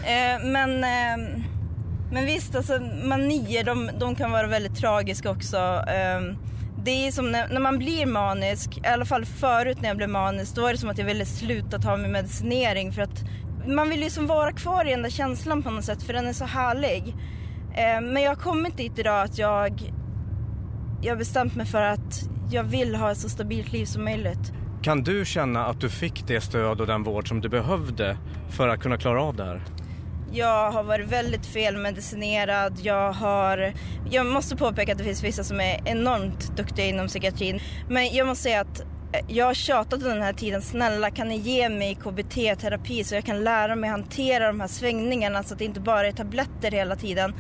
Eh, 0.04 0.46
men, 0.46 0.84
eh, 0.84 1.42
men 2.12 2.26
visst, 2.26 2.56
alltså 2.56 2.80
manier 3.04 3.64
de, 3.64 3.90
de 4.00 4.16
kan 4.16 4.32
vara 4.32 4.48
väldigt 4.48 4.76
tragiska 4.76 5.32
också. 5.32 5.58
Ehm, 5.88 6.38
det 6.84 7.08
är 7.08 7.12
som 7.12 7.32
när, 7.32 7.48
när, 7.48 7.60
man 7.60 7.78
blir 7.78 8.06
manisk, 8.06 8.78
i 8.78 8.88
alla 8.88 9.06
fall 9.06 9.26
förut 9.26 9.82
när 9.82 9.88
jag 9.88 9.98
blev 9.98 10.10
manisk, 10.10 10.56
då 10.56 10.62
var 10.62 10.72
det 10.72 10.78
som 10.78 10.90
att 10.90 10.98
jag 10.98 11.06
ville 11.06 11.26
sluta 11.26 11.80
ta 11.80 11.98
min 11.98 12.12
medicinering 12.12 12.92
för 12.92 13.02
att 13.02 13.24
man 13.68 13.90
vill 13.90 14.04
ju 14.04 14.10
som 14.10 14.28
vara 14.28 14.52
kvar 14.52 14.88
i 14.88 14.92
den 14.92 15.02
där 15.02 15.10
känslan 15.10 15.64
på 15.64 15.72
något 15.72 15.86
sätt 15.86 16.04
för 16.04 16.14
den 16.14 16.28
är 16.28 16.34
så 16.34 16.46
härlig. 16.46 17.16
Ehm, 17.76 18.14
men 18.14 18.24
jag 18.24 18.32
har 18.32 18.36
kommit 18.36 18.78
dit 18.78 19.00
idag 19.00 19.22
att 19.22 19.38
jag, 19.38 19.94
jag 21.02 21.12
har 21.12 21.18
bestämt 21.18 21.56
mig 21.56 21.66
för 21.66 21.82
att 21.82 22.30
jag 22.52 22.64
vill 22.64 22.96
ha 22.96 23.12
ett 23.12 23.18
så 23.18 23.30
stabilt 23.30 23.72
liv 23.72 23.86
som 23.86 24.04
möjligt. 24.04 24.54
Kan 24.84 25.04
du 25.04 25.26
känna 25.26 25.66
att 25.66 25.82
du 25.82 25.90
fick 25.90 26.28
det 26.28 26.42
stöd 26.42 26.82
och 26.82 26.88
den 26.88 27.04
vård 27.04 27.28
som 27.28 27.42
du 27.42 27.50
behövde 27.50 28.18
för 28.50 28.68
att 28.68 28.80
kunna 28.80 28.98
klara 28.98 29.22
av 29.22 29.36
det 29.36 29.46
här? 29.46 29.62
Jag 30.32 30.72
har 30.72 30.84
varit 30.84 31.08
väldigt 31.08 31.46
felmedicinerad. 31.46 32.80
Jag 32.84 33.12
har... 33.12 33.74
Jag 34.12 34.26
måste 34.26 34.56
påpeka 34.56 34.92
att 34.92 34.98
det 34.98 35.04
finns 35.04 35.24
vissa 35.24 35.44
som 35.44 35.62
är 35.62 35.82
enormt 35.86 36.58
duktiga 36.58 36.86
inom 36.86 37.08
psykiatrin. 37.08 37.60
Men 37.90 38.16
jag 38.16 38.28
måste 38.28 38.44
säga 38.44 38.62
att 38.62 38.80
eh, 38.80 38.86
jag 39.28 39.46
har 39.46 39.54
tjatat 39.54 39.94
under 39.94 40.16
den 40.16 40.24
här 40.24 40.34
tiden. 40.34 40.62
Snälla 40.62 41.12
kan 41.12 41.28
ni 41.28 41.38
ge 41.38 41.70
mig 41.70 41.96
KBT-terapi 41.96 43.04
så 43.04 43.16
jag 43.16 43.24
kan 43.24 43.44
lära 43.44 43.76
mig 43.76 43.90
hantera 43.90 44.48
de 44.48 44.60
här 44.60 44.68
svängningarna 44.68 45.44
så 45.44 45.54
att 45.54 45.60
det 45.60 45.66
inte 45.66 45.80
bara 45.80 46.08
är 46.08 46.12
tabletter 46.12 46.72
hela 46.72 46.96
tiden. 46.96 47.34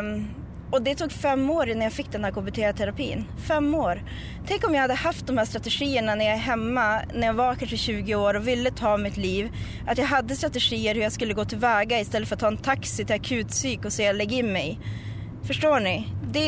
Um, 0.00 0.41
och 0.72 0.82
det 0.82 0.94
tog 0.94 1.12
fem 1.12 1.50
år 1.50 1.68
innan 1.68 1.82
jag 1.82 1.92
fick 1.92 2.12
den 2.12 2.24
här 2.24 2.30
KBT-terapin. 2.30 3.24
Fem 3.48 3.74
år. 3.74 4.02
Tänk 4.46 4.66
om 4.66 4.74
jag 4.74 4.80
hade 4.80 4.94
haft 4.94 5.26
de 5.26 5.38
här 5.38 5.44
strategierna 5.44 6.14
när 6.14 6.24
jag 6.24 6.34
är 6.34 6.38
hemma, 6.38 7.00
när 7.14 7.26
jag 7.26 7.34
var 7.34 7.54
kanske 7.54 7.76
20 7.76 8.14
år 8.14 8.34
och 8.34 8.48
ville 8.48 8.70
ta 8.70 8.96
mitt 8.96 9.16
liv. 9.16 9.50
Att 9.86 9.98
jag 9.98 10.04
hade 10.04 10.36
strategier 10.36 10.94
hur 10.94 11.02
jag 11.02 11.12
skulle 11.12 11.34
gå 11.34 11.44
tillväga 11.44 12.00
istället 12.00 12.28
för 12.28 12.36
att 12.36 12.40
ta 12.40 12.48
en 12.48 12.56
taxi 12.56 13.04
till 13.04 13.14
akutpsyk 13.14 13.84
och 13.84 13.92
säga 13.92 14.12
lägg 14.12 14.32
in 14.32 14.52
mig. 14.52 14.78
Förstår 15.42 15.80
ni? 15.80 16.06
Det, 16.32 16.46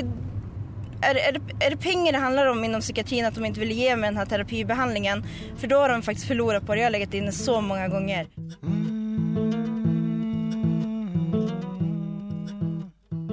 är, 1.00 1.14
är, 1.14 1.32
det, 1.32 1.66
är 1.66 1.70
det 1.70 1.76
pengar 1.76 2.12
det 2.12 2.18
handlar 2.18 2.46
om 2.46 2.64
inom 2.64 2.80
psykiatrin 2.80 3.26
att 3.26 3.34
de 3.34 3.44
inte 3.44 3.60
vill 3.60 3.72
ge 3.72 3.96
mig 3.96 4.10
den 4.10 4.16
här 4.16 4.26
terapibehandlingen? 4.26 5.24
För 5.56 5.66
då 5.66 5.76
har 5.76 5.88
de 5.88 6.02
faktiskt 6.02 6.28
förlorat 6.28 6.66
på 6.66 6.74
det. 6.74 6.80
Jag 6.80 6.86
har 6.86 6.92
legat 6.92 7.14
inne 7.14 7.32
så 7.32 7.60
många 7.60 7.88
gånger. 7.88 8.26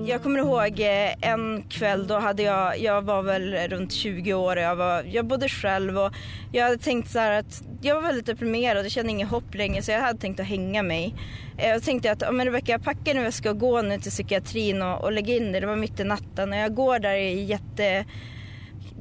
Jag 0.05 0.23
kommer 0.23 0.39
ihåg 0.39 0.79
eh, 0.79 1.29
en 1.31 1.63
kväll 1.69 2.07
då 2.07 2.19
hade 2.19 2.43
jag, 2.43 2.79
jag 2.79 3.01
var 3.01 3.23
väl 3.23 3.55
runt 3.69 3.93
20 3.93 4.33
år 4.33 4.55
och 4.55 4.61
jag, 4.61 4.75
var, 4.75 5.03
jag 5.03 5.25
bodde 5.25 5.49
själv 5.49 5.97
och 5.97 6.11
jag 6.51 6.63
hade 6.63 6.77
tänkt 6.77 7.11
så 7.11 7.19
här 7.19 7.39
att 7.39 7.63
jag 7.81 7.95
var 7.95 8.01
väldigt 8.01 8.25
deprimerad 8.25 8.85
och 8.85 8.91
kände 8.91 9.11
inget 9.11 9.29
hopp 9.29 9.55
längre 9.55 9.81
så 9.81 9.91
jag 9.91 10.01
hade 10.01 10.19
tänkt 10.19 10.39
att 10.39 10.45
hänga 10.45 10.83
mig. 10.83 11.15
Eh, 11.57 11.69
jag 11.69 11.83
tänkte 11.83 12.11
att, 12.11 12.33
men 12.33 12.45
Rebecka 12.45 12.79
packa 12.79 12.99
packar 12.99 13.13
nu, 13.13 13.23
jag 13.23 13.33
ska 13.33 13.51
gå 13.53 13.81
nu 13.81 13.99
till 13.99 14.11
psykiatrin 14.11 14.81
och, 14.81 15.03
och 15.03 15.11
lägga 15.11 15.35
in 15.35 15.51
det. 15.51 15.59
Det 15.59 15.67
var 15.67 15.75
mitt 15.75 15.99
i 15.99 16.03
natten 16.03 16.49
och 16.49 16.57
jag 16.57 16.75
går 16.75 16.99
där 16.99 17.15
i 17.15 17.43
jätte 17.43 18.05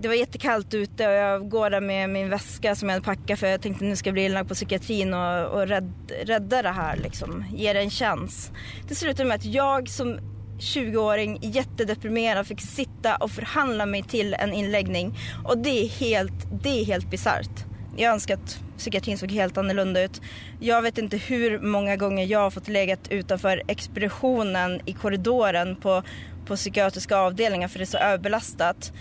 det 0.00 0.08
var 0.08 0.14
jättekallt 0.14 0.74
ute 0.74 1.08
och 1.08 1.14
jag 1.14 1.48
går 1.48 1.70
där 1.70 1.80
med 1.80 2.10
min 2.10 2.30
väska 2.30 2.74
som 2.74 2.88
jag 2.88 2.94
hade 2.94 3.04
packat 3.04 3.38
för 3.38 3.46
jag 3.46 3.62
tänkte 3.62 3.84
nu 3.84 3.96
ska 3.96 4.08
jag 4.08 4.14
bli 4.14 4.24
inlagd 4.24 4.48
på 4.48 4.54
psykiatrin 4.54 5.14
och, 5.14 5.46
och 5.46 5.68
rädd, 5.68 6.12
rädda 6.24 6.62
det 6.62 6.68
här 6.68 6.96
liksom, 6.96 7.44
ge 7.54 7.72
det 7.72 7.80
en 7.80 7.90
chans. 7.90 8.52
Det 8.88 8.94
slutade 8.94 9.28
med 9.28 9.34
att 9.34 9.44
jag 9.44 9.88
som 9.88 10.18
20-åring, 10.60 11.38
jättedeprimerad, 11.42 12.46
fick 12.46 12.60
sitta 12.60 13.16
och 13.16 13.30
förhandla 13.30 13.86
mig 13.86 14.02
till 14.02 14.34
en 14.34 14.52
inläggning. 14.52 15.18
Och 15.44 15.58
det 15.58 15.84
är 15.84 15.88
helt, 15.88 16.62
det 16.62 16.80
är 16.80 16.84
helt 16.84 17.10
bisarrt. 17.10 17.64
Jag 17.96 18.12
önskar 18.12 18.34
att 18.34 18.60
psykiatrin 18.78 19.18
såg 19.18 19.30
helt 19.30 19.58
annorlunda 19.58 20.02
ut. 20.02 20.20
Jag 20.60 20.82
vet 20.82 20.98
inte 20.98 21.16
hur 21.16 21.58
många 21.58 21.96
gånger 21.96 22.26
jag 22.26 22.38
har 22.38 22.50
fått 22.50 22.68
legat 22.68 23.08
utanför 23.10 23.62
expeditionen 23.68 24.80
i 24.86 24.92
korridoren 24.92 25.76
på, 25.76 26.02
på 26.46 26.56
psykiatriska 26.56 27.16
avdelningar 27.16 27.68
för 27.68 27.78
det 27.78 27.84
är 27.84 27.86
så 27.86 27.98
överbelastat. 27.98 28.92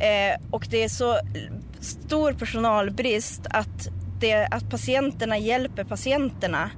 Eh, 0.00 0.50
och 0.50 0.66
det 0.70 0.84
är 0.84 0.88
så 0.88 1.18
stor 1.80 2.32
personalbrist 2.32 3.46
att, 3.50 3.88
det, 4.20 4.48
att 4.50 4.70
patienterna 4.70 5.38
hjälper 5.38 5.84
patienterna. 5.84 6.70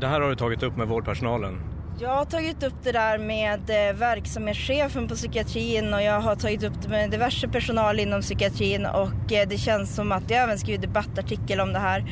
Det 0.00 0.06
här 0.06 0.20
har 0.20 0.28
du 0.30 0.36
tagit 0.36 0.62
upp 0.62 0.76
med 0.76 0.88
vårdpersonalen? 0.88 1.77
Jag 2.00 2.08
har 2.08 2.24
tagit 2.24 2.62
upp 2.62 2.74
det 2.82 2.92
där 2.92 3.18
med 3.18 3.70
eh, 3.70 3.96
verksamhetschefen 3.96 5.08
på 5.08 5.14
psykiatrin 5.14 5.94
och 5.94 6.02
jag 6.02 6.20
har 6.20 6.36
tagit 6.36 6.62
upp 6.62 6.82
det 6.82 6.88
med 6.88 7.10
diverse 7.10 7.48
personal 7.48 8.00
inom 8.00 8.20
psykiatrin 8.20 8.86
och 8.86 9.32
eh, 9.32 9.48
det 9.48 9.58
känns 9.58 9.94
som 9.94 10.12
att 10.12 10.30
jag 10.30 10.42
även 10.42 10.58
skrivit 10.58 10.82
debattartikel 10.82 11.60
om 11.60 11.72
det 11.72 11.78
här. 11.78 12.04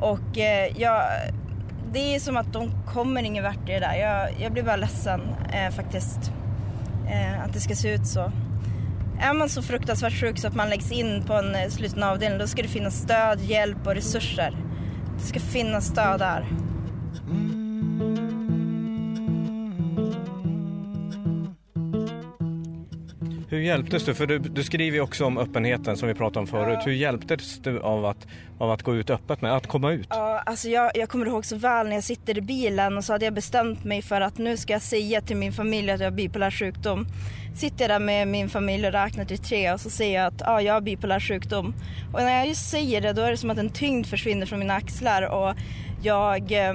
Och 0.00 0.38
eh, 0.38 0.80
jag, 0.80 1.02
det 1.92 2.14
är 2.14 2.20
som 2.20 2.36
att 2.36 2.52
de 2.52 2.70
kommer 2.92 3.22
ingen 3.22 3.44
vart 3.44 3.68
i 3.68 3.72
det 3.72 3.80
där. 3.80 3.94
Jag, 3.94 4.30
jag 4.40 4.52
blir 4.52 4.62
bara 4.62 4.76
ledsen 4.76 5.20
eh, 5.52 5.70
faktiskt 5.70 6.32
eh, 7.10 7.44
att 7.44 7.52
det 7.52 7.60
ska 7.60 7.74
se 7.74 7.94
ut 7.94 8.06
så. 8.06 8.32
Är 9.20 9.34
man 9.34 9.48
så 9.48 9.62
fruktansvärt 9.62 10.20
sjuk 10.20 10.38
så 10.38 10.48
att 10.48 10.54
man 10.54 10.68
läggs 10.68 10.92
in 10.92 11.22
på 11.26 11.34
en 11.34 11.70
sluten 11.70 12.02
avdelning 12.02 12.38
då 12.38 12.46
ska 12.46 12.62
det 12.62 12.68
finnas 12.68 12.94
stöd, 12.94 13.40
hjälp 13.40 13.86
och 13.86 13.94
resurser. 13.94 14.56
Det 15.18 15.26
ska 15.26 15.40
finnas 15.40 15.86
stöd 15.86 16.18
där. 16.18 16.46
Mm. 17.30 18.39
Hur 23.50 23.60
hjälptes 23.60 24.04
du? 24.04 24.14
För 24.14 24.26
du, 24.26 24.38
du 24.38 24.64
skriver 24.64 24.96
ju 24.96 25.02
också 25.02 25.24
om 25.24 25.38
öppenheten 25.38 25.96
som 25.96 26.08
vi 26.08 26.14
pratade 26.14 26.40
om 26.40 26.46
förut. 26.46 26.78
Hur 26.84 26.92
hjälptes 26.92 27.58
du 27.58 27.80
av 27.80 28.04
att, 28.04 28.26
av 28.58 28.70
att 28.70 28.82
gå 28.82 28.96
ut 28.96 29.10
öppet 29.10 29.42
med, 29.42 29.56
att 29.56 29.66
komma 29.66 29.92
ut? 29.92 30.06
Ja, 30.10 30.42
alltså 30.46 30.68
jag, 30.68 30.90
jag 30.94 31.08
kommer 31.08 31.26
ihåg 31.26 31.44
så 31.44 31.56
väl 31.56 31.88
när 31.88 31.94
jag 31.94 32.04
sitter 32.04 32.38
i 32.38 32.40
bilen 32.40 32.96
och 32.96 33.04
så 33.04 33.12
hade 33.12 33.24
jag 33.24 33.34
bestämt 33.34 33.84
mig 33.84 34.02
för 34.02 34.20
att 34.20 34.38
nu 34.38 34.56
ska 34.56 34.72
jag 34.72 34.82
säga 34.82 35.20
till 35.20 35.36
min 35.36 35.52
familj 35.52 35.90
att 35.90 36.00
jag 36.00 36.06
har 36.06 36.16
bipolär 36.16 36.50
sjukdom. 36.50 37.06
Sitter 37.56 37.84
jag 37.84 37.90
där 37.90 38.06
med 38.06 38.28
min 38.28 38.48
familj 38.48 38.86
och 38.86 38.92
räknar 38.92 39.24
till 39.24 39.38
tre 39.38 39.72
och 39.72 39.80
så 39.80 39.90
säger 39.90 40.18
jag 40.20 40.26
att 40.26 40.40
ja, 40.40 40.62
jag 40.62 40.74
har 40.74 40.80
bipolär 40.80 41.20
sjukdom. 41.20 41.74
Och 42.12 42.20
när 42.20 42.38
jag 42.38 42.48
just 42.48 42.70
säger 42.70 43.00
det 43.00 43.12
då 43.12 43.22
är 43.22 43.30
det 43.30 43.36
som 43.36 43.50
att 43.50 43.58
en 43.58 43.70
tyngd 43.70 44.06
försvinner 44.06 44.46
från 44.46 44.58
mina 44.58 44.74
axlar 44.74 45.22
och 45.22 45.54
jag, 46.02 46.52
eh, 46.52 46.74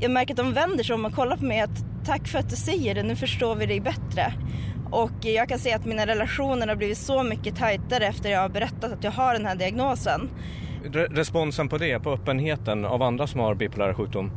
jag 0.00 0.10
märker 0.10 0.34
att 0.34 0.38
de 0.38 0.52
vänder 0.52 0.84
sig 0.84 0.94
om 0.94 1.04
och 1.04 1.14
kollar 1.14 1.36
på 1.36 1.44
mig 1.44 1.60
att 1.60 1.84
tack 2.06 2.28
för 2.28 2.38
att 2.38 2.50
du 2.50 2.56
säger 2.56 2.94
det, 2.94 3.02
nu 3.02 3.16
förstår 3.16 3.54
vi 3.54 3.66
dig 3.66 3.80
bättre. 3.80 4.32
Och 4.96 5.24
jag 5.24 5.48
kan 5.48 5.58
se 5.58 5.72
att 5.72 5.84
mina 5.84 6.06
relationer 6.06 6.66
har 6.66 6.76
blivit 6.76 6.98
så 6.98 7.22
mycket 7.22 7.56
tajtare 7.56 8.06
efter 8.06 8.30
jag 8.30 8.40
har 8.40 8.48
berättat 8.48 8.92
att 8.92 9.04
jag 9.04 9.10
har 9.10 9.32
den 9.32 9.46
här 9.46 9.56
diagnosen. 9.56 10.30
Re 10.84 11.06
responsen 11.10 11.68
på 11.68 11.78
det, 11.78 12.00
på 12.00 12.12
öppenheten 12.12 12.84
av 12.84 13.02
andra 13.02 13.26
som 13.26 13.40
har 13.40 13.54
bipolär 13.54 13.94
sjukdom? 13.94 14.30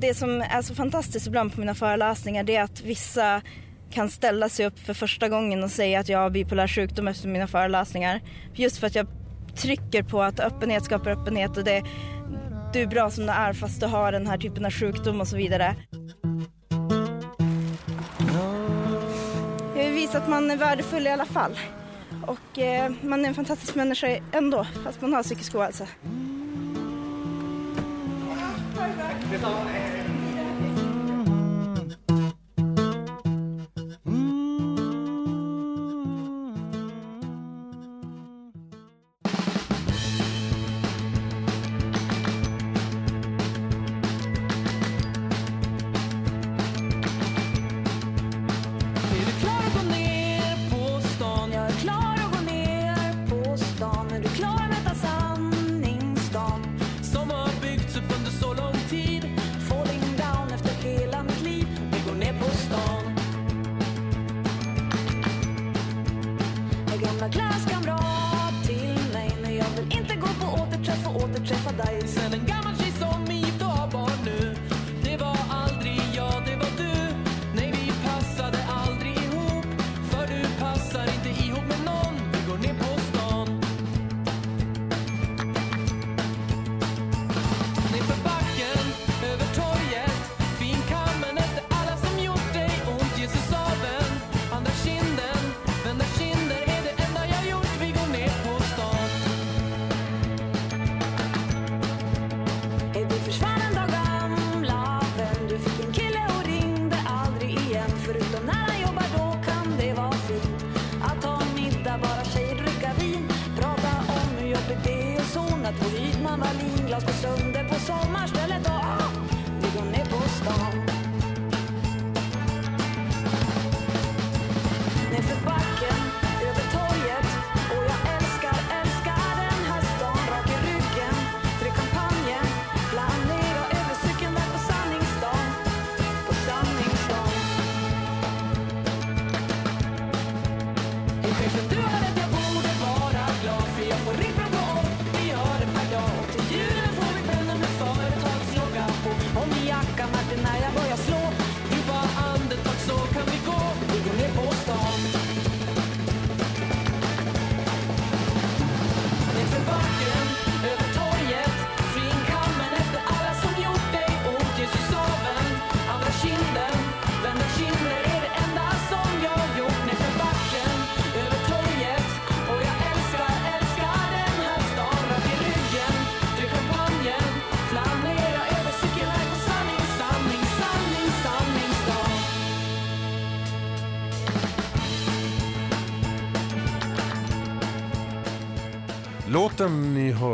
Det 0.00 0.14
som 0.14 0.40
är 0.40 0.62
så 0.62 0.74
fantastiskt 0.74 1.26
ibland 1.26 1.54
på 1.54 1.60
mina 1.60 1.74
föreläsningar 1.74 2.44
det 2.44 2.56
är 2.56 2.62
att 2.62 2.82
vissa 2.82 3.42
kan 3.90 4.08
ställa 4.08 4.48
sig 4.48 4.66
upp 4.66 4.78
för 4.78 4.94
första 4.94 5.28
gången 5.28 5.64
och 5.64 5.70
säga 5.70 6.00
att 6.00 6.08
jag 6.08 6.18
har 6.18 6.30
bipolär 6.30 6.68
sjukdom 6.68 7.08
efter 7.08 7.28
mina 7.28 7.46
föreläsningar. 7.46 8.20
Just 8.54 8.78
för 8.78 8.86
att 8.86 8.94
jag 8.94 9.06
trycker 9.56 10.02
på 10.02 10.22
att 10.22 10.40
öppenhet 10.40 10.84
skapar 10.84 11.10
öppenhet 11.10 11.56
och 11.56 11.64
det, 11.64 11.82
du 12.72 12.80
är 12.80 12.86
bra 12.86 13.10
som 13.10 13.26
du 13.26 13.32
är 13.32 13.52
fast 13.52 13.80
du 13.80 13.86
har 13.86 14.12
den 14.12 14.26
här 14.26 14.38
typen 14.38 14.64
av 14.64 14.70
sjukdom 14.70 15.20
och 15.20 15.28
så 15.28 15.36
vidare. 15.36 15.76
Visa 20.02 20.18
att 20.18 20.28
man 20.28 20.50
är 20.50 20.56
värdefull 20.56 21.06
i 21.06 21.10
alla 21.10 21.24
fall. 21.24 21.58
Och 22.26 22.58
eh, 22.58 22.92
man 23.02 23.24
är 23.24 23.28
en 23.28 23.34
fantastisk 23.34 23.74
människa 23.74 24.20
ändå, 24.32 24.66
fast 24.84 25.00
man 25.00 25.12
har 25.12 25.22
psykisk 25.22 25.54
ohälsa. 25.54 25.86
Mm. 26.04 26.42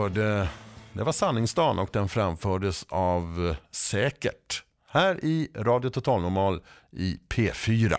Hörde, 0.09 0.49
det 0.93 1.05
var 1.05 1.13
Sanningsdagen 1.13 1.79
och 1.79 1.89
den 1.93 2.09
framfördes 2.09 2.87
av 2.89 3.47
eh, 3.49 3.57
Säkert. 3.71 4.63
Här 4.91 5.25
i 5.25 5.51
Radio 5.55 5.91
Total 5.91 6.23
Normal 6.23 6.63
i 6.93 7.19
P4. 7.29 7.97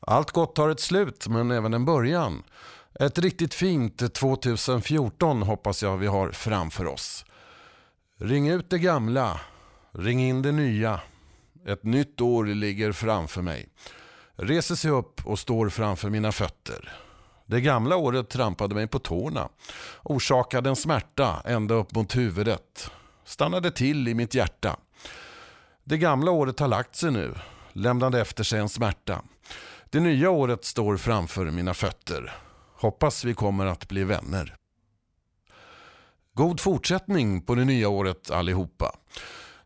Allt 0.00 0.30
gott 0.30 0.58
har 0.58 0.68
ett 0.68 0.80
slut, 0.80 1.28
men 1.28 1.50
även 1.50 1.74
en 1.74 1.84
början. 1.84 2.42
Ett 3.00 3.18
riktigt 3.18 3.54
fint 3.54 4.14
2014 4.14 5.42
hoppas 5.42 5.82
jag 5.82 5.96
vi 5.96 6.06
har 6.06 6.30
framför 6.30 6.86
oss. 6.86 7.24
Ring 8.20 8.48
ut 8.48 8.70
det 8.70 8.78
gamla, 8.78 9.40
ring 9.92 10.20
in 10.20 10.42
det 10.42 10.52
nya. 10.52 11.00
Ett 11.66 11.84
nytt 11.84 12.20
år 12.20 12.44
ligger 12.44 12.92
framför 12.92 13.42
mig. 13.42 13.68
Reser 14.36 14.74
sig 14.74 14.90
upp 14.90 15.26
och 15.26 15.38
står 15.38 15.68
framför 15.68 16.10
mina 16.10 16.32
fötter. 16.32 17.07
Det 17.50 17.60
gamla 17.60 17.96
året 17.96 18.28
trampade 18.28 18.74
mig 18.74 18.86
på 18.86 18.98
tårna, 18.98 19.48
orsakade 20.02 20.68
en 20.68 20.76
smärta 20.76 21.42
ända 21.44 21.74
upp 21.74 21.94
mot 21.94 22.16
huvudet, 22.16 22.90
stannade 23.24 23.70
till 23.70 24.08
i 24.08 24.14
mitt 24.14 24.34
hjärta. 24.34 24.76
Det 25.84 25.98
gamla 25.98 26.30
året 26.30 26.60
har 26.60 26.68
lagt 26.68 26.96
sig 26.96 27.10
nu, 27.10 27.34
lämnade 27.72 28.20
efter 28.20 28.44
sig 28.44 28.60
en 28.60 28.68
smärta. 28.68 29.22
Det 29.90 30.00
nya 30.00 30.30
året 30.30 30.64
står 30.64 30.96
framför 30.96 31.44
mina 31.44 31.74
fötter. 31.74 32.34
Hoppas 32.74 33.24
vi 33.24 33.34
kommer 33.34 33.66
att 33.66 33.88
bli 33.88 34.04
vänner. 34.04 34.56
God 36.34 36.60
fortsättning 36.60 37.42
på 37.42 37.54
det 37.54 37.64
nya 37.64 37.88
året 37.88 38.30
allihopa. 38.30 38.96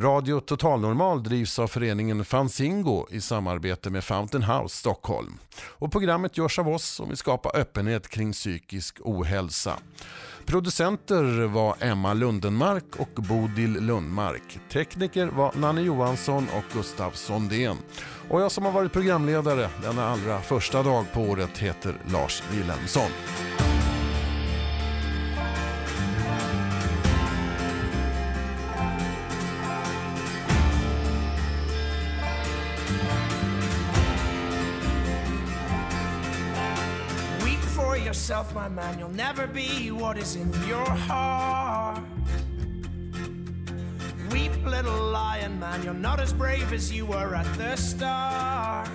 Radio 0.00 0.40
Total 0.40 0.80
Normal 0.80 1.22
drivs 1.22 1.58
av 1.58 1.66
föreningen 1.66 2.24
Fanzingo 2.24 3.06
i 3.10 3.20
samarbete 3.20 3.90
med 3.90 4.04
Fountain 4.04 4.42
House 4.42 4.76
Stockholm. 4.76 5.38
Och 5.60 5.92
programmet 5.92 6.38
görs 6.38 6.58
av 6.58 6.68
oss 6.68 6.84
som 6.84 7.08
vill 7.08 7.16
skapa 7.16 7.50
öppenhet 7.54 8.08
kring 8.08 8.32
psykisk 8.32 8.96
ohälsa. 9.00 9.78
Producenter 10.46 11.46
var 11.46 11.76
Emma 11.80 12.14
Lundenmark 12.14 12.96
och 12.98 13.22
Bodil 13.22 13.72
Lundmark. 13.72 14.58
Tekniker 14.72 15.26
var 15.26 15.52
Nanne 15.54 15.80
Johansson 15.80 16.46
och 16.56 16.74
Gustav 16.76 17.10
Sondén. 17.10 17.76
Och 18.28 18.40
jag 18.40 18.52
som 18.52 18.64
har 18.64 18.72
varit 18.72 18.92
programledare 18.92 19.70
denna 19.82 20.08
allra 20.08 20.40
första 20.40 20.82
dag 20.82 21.04
på 21.12 21.20
året 21.20 21.58
heter 21.58 21.94
Lars 22.12 22.42
Wilhelmsson. 22.50 23.10
What 40.08 40.16
is 40.16 40.36
in 40.36 40.50
your 40.66 40.88
heart. 40.88 42.02
Weep, 44.32 44.52
little 44.64 45.02
lion 45.10 45.60
man. 45.60 45.82
You're 45.82 45.92
not 45.92 46.18
as 46.18 46.32
brave 46.32 46.72
as 46.72 46.90
you 46.90 47.04
were 47.04 47.34
at 47.34 47.58
the 47.58 47.76
start. 47.76 48.88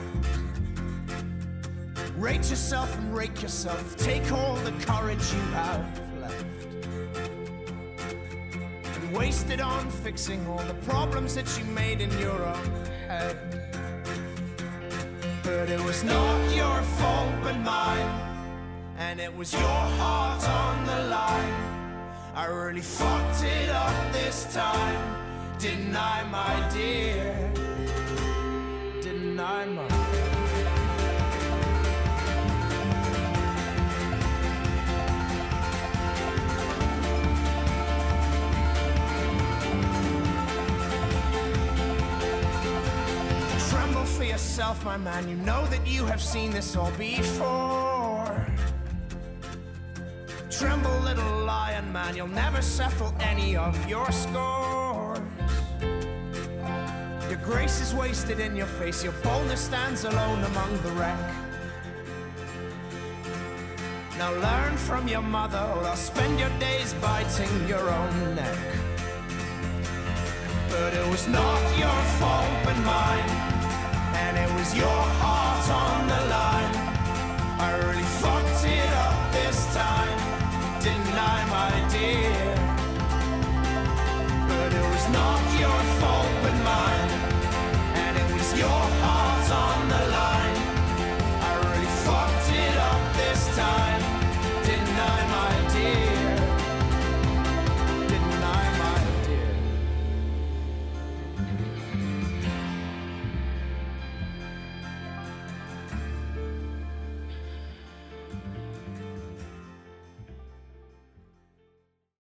Rate 2.18 2.50
yourself 2.50 2.98
and 2.98 3.16
rake 3.16 3.44
yourself. 3.44 3.96
Take 3.96 4.32
all 4.32 4.56
the 4.56 4.72
courage 4.88 5.32
you 5.32 5.42
have 5.62 5.86
left. 6.20 6.46
And 8.96 9.16
waste 9.16 9.52
it 9.52 9.62
on 9.62 9.92
fixing 9.92 10.44
all 10.48 10.64
the 10.64 10.80
problems 10.90 11.36
that 11.36 11.60
you 11.60 11.66
made 11.66 12.02
in 12.02 12.10
your 12.18 12.44
own 12.44 12.86
head. 13.08 13.38
But 15.44 15.70
it 15.70 15.80
was 15.80 16.04
not 16.04 16.56
your 16.56 16.82
fault 16.98 17.34
but 17.44 17.60
mine 17.60 18.33
and 19.10 19.20
it 19.20 19.36
was 19.36 19.52
your 19.52 19.82
heart 20.00 20.44
on 20.48 20.86
the 20.86 21.00
line. 21.10 21.60
I 22.34 22.46
really 22.46 22.82
fucked 22.82 23.44
it 23.44 23.70
up 23.70 24.14
this 24.14 24.52
time, 24.54 25.02
didn't 25.60 25.96
I, 25.96 26.24
my 26.40 26.54
dear? 26.74 27.52
Didn't 29.02 29.40
I, 29.40 29.66
my 29.66 29.88
Tremble 43.70 44.06
for 44.06 44.24
yourself, 44.24 44.86
my 44.86 44.98
man. 44.98 45.28
You 45.28 45.36
know 45.36 45.66
that 45.68 45.86
you 45.86 46.06
have 46.06 46.22
seen 46.22 46.52
this 46.52 46.76
all 46.76 46.92
before 46.92 47.93
tremble, 50.64 51.00
little 51.02 51.44
lion 51.44 51.92
man. 51.92 52.16
You'll 52.16 52.36
never 52.46 52.62
settle 52.62 53.14
any 53.20 53.58
of 53.58 53.76
your 53.90 54.10
scores. 54.12 55.20
Your 57.30 57.42
grace 57.44 57.82
is 57.82 57.94
wasted 57.94 58.40
in 58.40 58.56
your 58.56 58.72
face. 58.80 59.04
Your 59.04 59.16
boldness 59.24 59.60
stands 59.60 60.06
alone 60.06 60.42
among 60.52 60.72
the 60.86 60.92
wreck. 60.92 61.24
Now 64.18 64.32
learn 64.48 64.78
from 64.78 65.08
your 65.10 65.22
mother, 65.22 65.64
or 65.76 65.84
I'll 65.84 65.98
spend 65.98 66.40
your 66.40 66.54
days 66.60 66.94
biting 67.02 67.54
your 67.68 67.86
own 68.00 68.36
neck. 68.36 68.60
But 70.70 70.94
it 70.94 71.08
was 71.10 71.28
not 71.28 71.62
your 71.84 72.00
fault, 72.20 72.54
but 72.64 72.78
mine, 72.94 73.30
and 74.24 74.34
it 74.38 74.52
was 74.58 74.70
your 74.74 75.02
heart 75.22 75.66
on 75.86 76.00
the 76.14 76.22
line. 76.38 76.74
I 77.66 77.70
really 77.86 78.10
fucked 78.22 78.66
it 78.66 78.92
up 79.06 79.18
this 79.34 79.60
time 79.76 80.33
deny, 80.84 81.46
my 81.58 81.74
dear. 81.94 82.56
But 84.50 84.70
it 84.80 84.86
was 84.94 85.06
not 85.18 85.42
your 85.62 85.80
fault 86.00 86.34
but 86.44 86.56
mine, 86.70 87.12
and 88.04 88.18
it 88.18 88.34
was 88.34 88.50
your 88.58 88.84
heart 89.02 89.52
on 89.52 89.90
the 89.90 90.12
line. 90.12 90.23